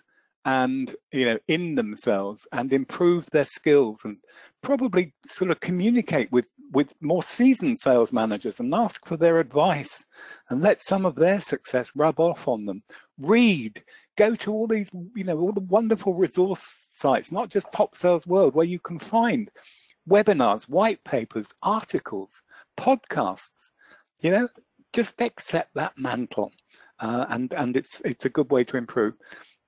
[0.45, 4.17] and you know in themselves and improve their skills and
[4.63, 10.03] probably sort of communicate with with more seasoned sales managers and ask for their advice
[10.49, 12.81] and let some of their success rub off on them.
[13.19, 13.83] Read.
[14.17, 16.63] Go to all these you know all the wonderful resource
[16.93, 19.49] sites not just top sales world where you can find
[20.09, 22.29] webinars white papers articles
[22.79, 23.69] podcasts.
[24.19, 24.49] You know
[24.93, 26.51] just accept that mantle
[26.99, 29.13] uh, and and it's it's a good way to improve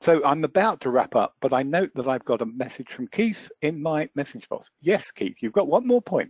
[0.03, 3.07] So I'm about to wrap up, but I note that I've got a message from
[3.07, 4.67] Keith in my message box.
[4.81, 6.29] Yes, Keith, you've got one more point.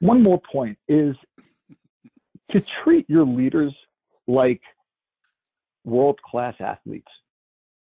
[0.00, 1.16] One more point is
[2.50, 3.74] to treat your leaders
[4.26, 4.60] like
[5.84, 7.10] world-class athletes.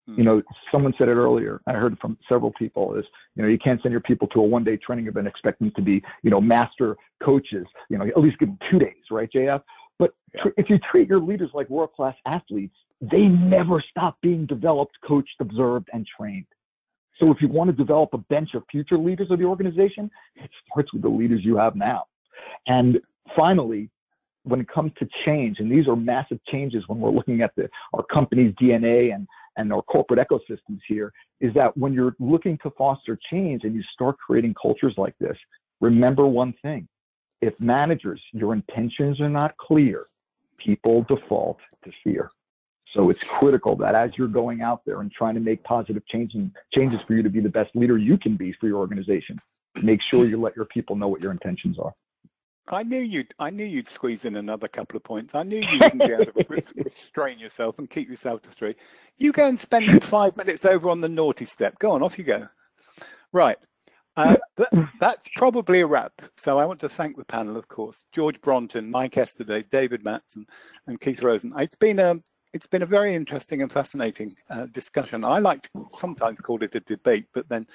[0.07, 0.53] You know, hmm.
[0.71, 1.59] someone said it earlier.
[1.67, 3.03] I heard it from several people is,
[3.35, 5.81] you know, you can't send your people to a one-day training event expect them to
[5.81, 7.65] be, you know, master coaches.
[7.89, 9.61] You know, at least give them two days, right, JF?
[9.99, 10.43] But yeah.
[10.43, 15.35] tr- if you treat your leaders like world-class athletes, they never stop being developed, coached,
[15.39, 16.45] observed, and trained.
[17.19, 20.49] So if you want to develop a bench of future leaders of the organization, it
[20.69, 22.05] starts with the leaders you have now.
[22.67, 22.99] And
[23.35, 23.89] finally,
[24.43, 27.69] when it comes to change, and these are massive changes when we're looking at the,
[27.93, 29.27] our company's DNA and,
[29.57, 33.83] and our corporate ecosystems here, is that when you're looking to foster change and you
[33.93, 35.37] start creating cultures like this,
[35.81, 36.87] remember one thing.
[37.41, 40.07] If managers, your intentions are not clear,
[40.57, 42.31] people default to fear.
[42.93, 46.49] So it's critical that as you're going out there and trying to make positive changes,
[46.75, 49.39] changes for you to be the best leader you can be for your organization,
[49.83, 51.93] make sure you let your people know what your intentions are.
[52.69, 53.33] I knew you'd.
[53.39, 55.33] I knew you'd squeeze in another couple of points.
[55.35, 58.75] I knew you wouldn't be able to restrain yourself and keep yourself to three.
[59.17, 61.79] You go and spend five minutes over on the naughty step.
[61.79, 62.45] Go on, off you go.
[63.31, 63.57] Right.
[64.17, 64.35] Uh,
[64.99, 66.11] that's probably a wrap.
[66.37, 70.45] So I want to thank the panel, of course, George Brontén, Mike Esterday, David Mattson,
[70.87, 71.53] and Keith Rosen.
[71.57, 72.15] It's been a
[72.53, 75.23] it's been a very interesting and fascinating uh, discussion.
[75.23, 77.67] I like to sometimes call it a debate, but then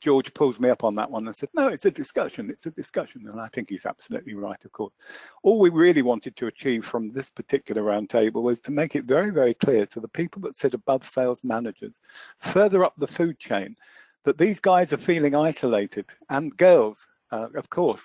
[0.00, 2.70] George pulls me up on that one and said, no, it's a discussion, it's a
[2.70, 3.26] discussion.
[3.28, 4.92] And I think he's absolutely right, of course.
[5.42, 9.30] All we really wanted to achieve from this particular roundtable was to make it very,
[9.30, 11.94] very clear to the people that sit above sales managers,
[12.52, 13.76] further up the food chain,
[14.24, 18.02] that these guys are feeling isolated and girls, uh, of course,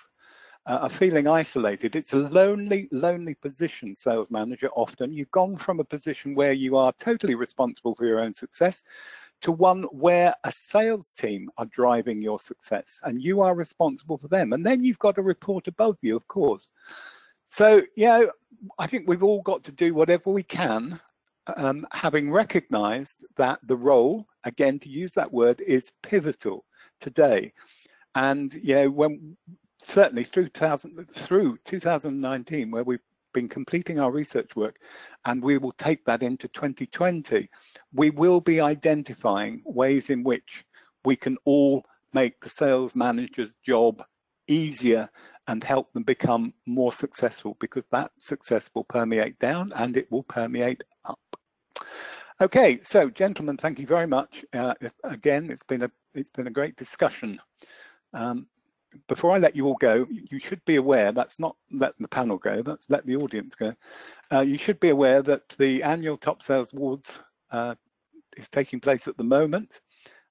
[0.66, 1.94] uh, are feeling isolated.
[1.96, 5.12] It's a lonely, lonely position, sales manager, often.
[5.12, 8.82] You've gone from a position where you are totally responsible for your own success
[9.42, 14.28] to one where a sales team are driving your success and you are responsible for
[14.28, 14.54] them.
[14.54, 16.70] And then you've got a report above you, of course.
[17.50, 18.30] So, you know,
[18.78, 20.98] I think we've all got to do whatever we can,
[21.56, 26.64] um, having recognized that the role, again, to use that word, is pivotal
[27.00, 27.52] today.
[28.14, 29.36] And, you know, when
[29.82, 33.00] certainly through 2000, through 2019, where we've
[33.32, 34.78] been completing our research work
[35.26, 37.50] and we will take that into 2020.
[37.92, 40.64] We will be identifying ways in which
[41.04, 44.02] we can all make the sales manager's job
[44.46, 45.10] easier
[45.46, 50.22] and help them become more successful because that success will permeate down and it will
[50.22, 51.18] permeate up.
[52.40, 54.44] Okay, so gentlemen, thank you very much.
[54.52, 57.40] Uh, again, it's been a it's been a great discussion.
[58.12, 58.46] Um,
[59.08, 62.38] before I let you all go, you should be aware that's not let the panel
[62.38, 63.74] go, that's let the audience go.
[64.32, 67.08] Uh, you should be aware that the annual Top Sales Awards
[67.50, 67.74] uh,
[68.36, 69.70] is taking place at the moment.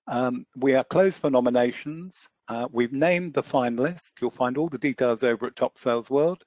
[0.08, 2.16] Um, we are closed for nominations.
[2.50, 4.12] Uh, we've named the finalists.
[4.20, 6.44] You'll find all the details over at Top Sales World.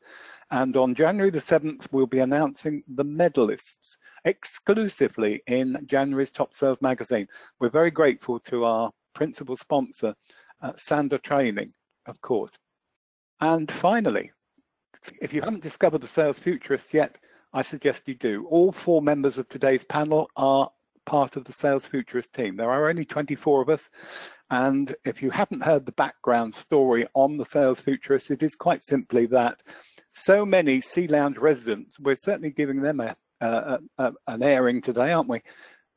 [0.50, 6.80] And on January the 7th, we'll be announcing the medalists exclusively in January's Top Sales
[6.82, 7.26] magazine.
[7.60, 10.14] We're very grateful to our principal sponsor,
[10.62, 11.72] uh, Sandler Training,
[12.07, 12.52] of course.
[13.40, 14.32] And finally,
[15.20, 17.18] if you haven't discovered the Sales Futurists yet,
[17.52, 18.46] I suggest you do.
[18.50, 20.70] All four members of today's panel are
[21.04, 22.57] part of the Sales Futurist team.
[22.57, 23.88] There are only 24 of us.
[24.50, 28.82] And if you haven't heard the background story on the Sales Futurist, it is quite
[28.82, 29.61] simply that
[30.12, 35.12] so many Sea Lounge residents, we're certainly giving them a, a, a an airing today,
[35.12, 35.42] aren't we?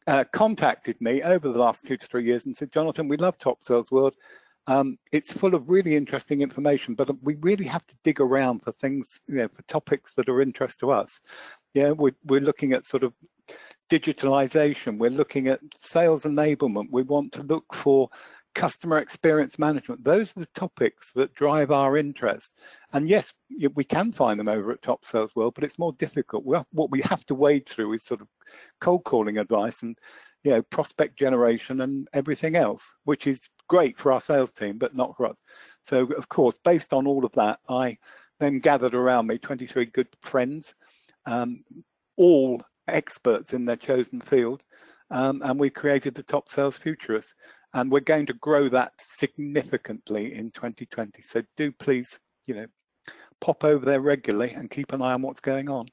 [0.08, 3.38] Uh, contacted me over the last two to three years and said, Jonathan, we love
[3.38, 4.16] Top Sales World.
[4.70, 8.72] Um, it's full of really interesting information, but we really have to dig around for
[8.74, 11.20] things, you know, for topics that are interest to us.
[11.74, 13.12] Yeah, we're, we're looking at sort of
[13.92, 15.00] digitalization.
[15.00, 16.90] We're looking at sales enablement.
[16.92, 18.10] We want to look for
[18.54, 20.04] customer experience management.
[20.04, 22.52] Those are the topics that drive our interest.
[22.94, 23.34] And yes,
[23.74, 26.46] we can find them over at Top Sales World, but it's more difficult.
[26.46, 28.28] what we have to wade through is sort of
[28.82, 29.98] cold calling advice and
[30.44, 33.40] you know prospect generation and everything else, which is
[33.70, 35.38] great for our sales team, but not for us.
[35.84, 37.98] So of course, based on all of that, I
[38.40, 40.74] then gathered around me 23 good friends,
[41.26, 41.64] um,
[42.18, 44.62] all experts in their chosen field,
[45.12, 47.34] um, and we created the Top Sales Futurists.
[47.74, 51.22] And we're going to grow that significantly in 2020.
[51.22, 52.10] So do please,
[52.48, 52.66] you know,
[53.42, 55.88] pop over there regularly and keep an eye on what's going on.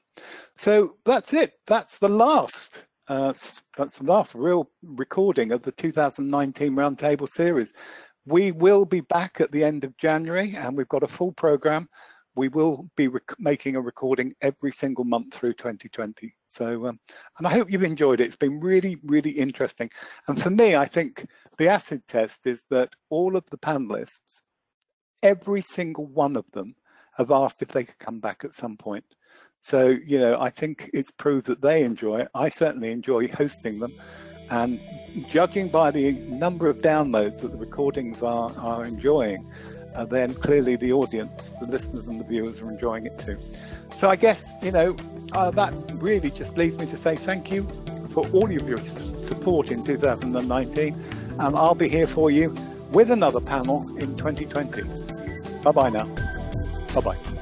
[0.57, 1.53] So that's it.
[1.67, 2.71] That's the last
[3.07, 3.33] uh,
[3.77, 7.71] that's the last real recording of the 2019 Roundtable series.
[8.25, 11.87] We will be back at the end of January and we've got a full program
[12.37, 16.33] we will be making a recording every single month through 2020.
[16.49, 16.99] So, um,
[17.37, 18.27] and I hope you've enjoyed it.
[18.27, 19.89] It's been really, really interesting.
[20.27, 21.25] And for me, I think
[21.57, 24.41] the acid test is that all of the panelists,
[25.23, 26.75] every single one of them,
[27.17, 29.03] have asked if they could come back at some point.
[29.69, 32.29] So, you know, I think it's proved that they enjoy it.
[32.33, 33.91] I certainly enjoy hosting them.
[34.49, 34.79] And
[35.29, 39.45] judging by the number of downloads that the recordings are, are enjoying,
[39.93, 43.37] uh, then clearly the audience, the listeners and the viewers are enjoying it too.
[43.99, 44.95] So I guess, you know,
[45.33, 47.67] uh, that really just leaves me to say thank you
[48.13, 48.79] for all of your
[49.27, 50.93] support in 2019.
[51.39, 52.55] And I'll be here for you
[52.91, 54.83] with another panel in 2020.
[55.61, 56.05] Bye bye now.
[56.93, 57.36] Bye bye.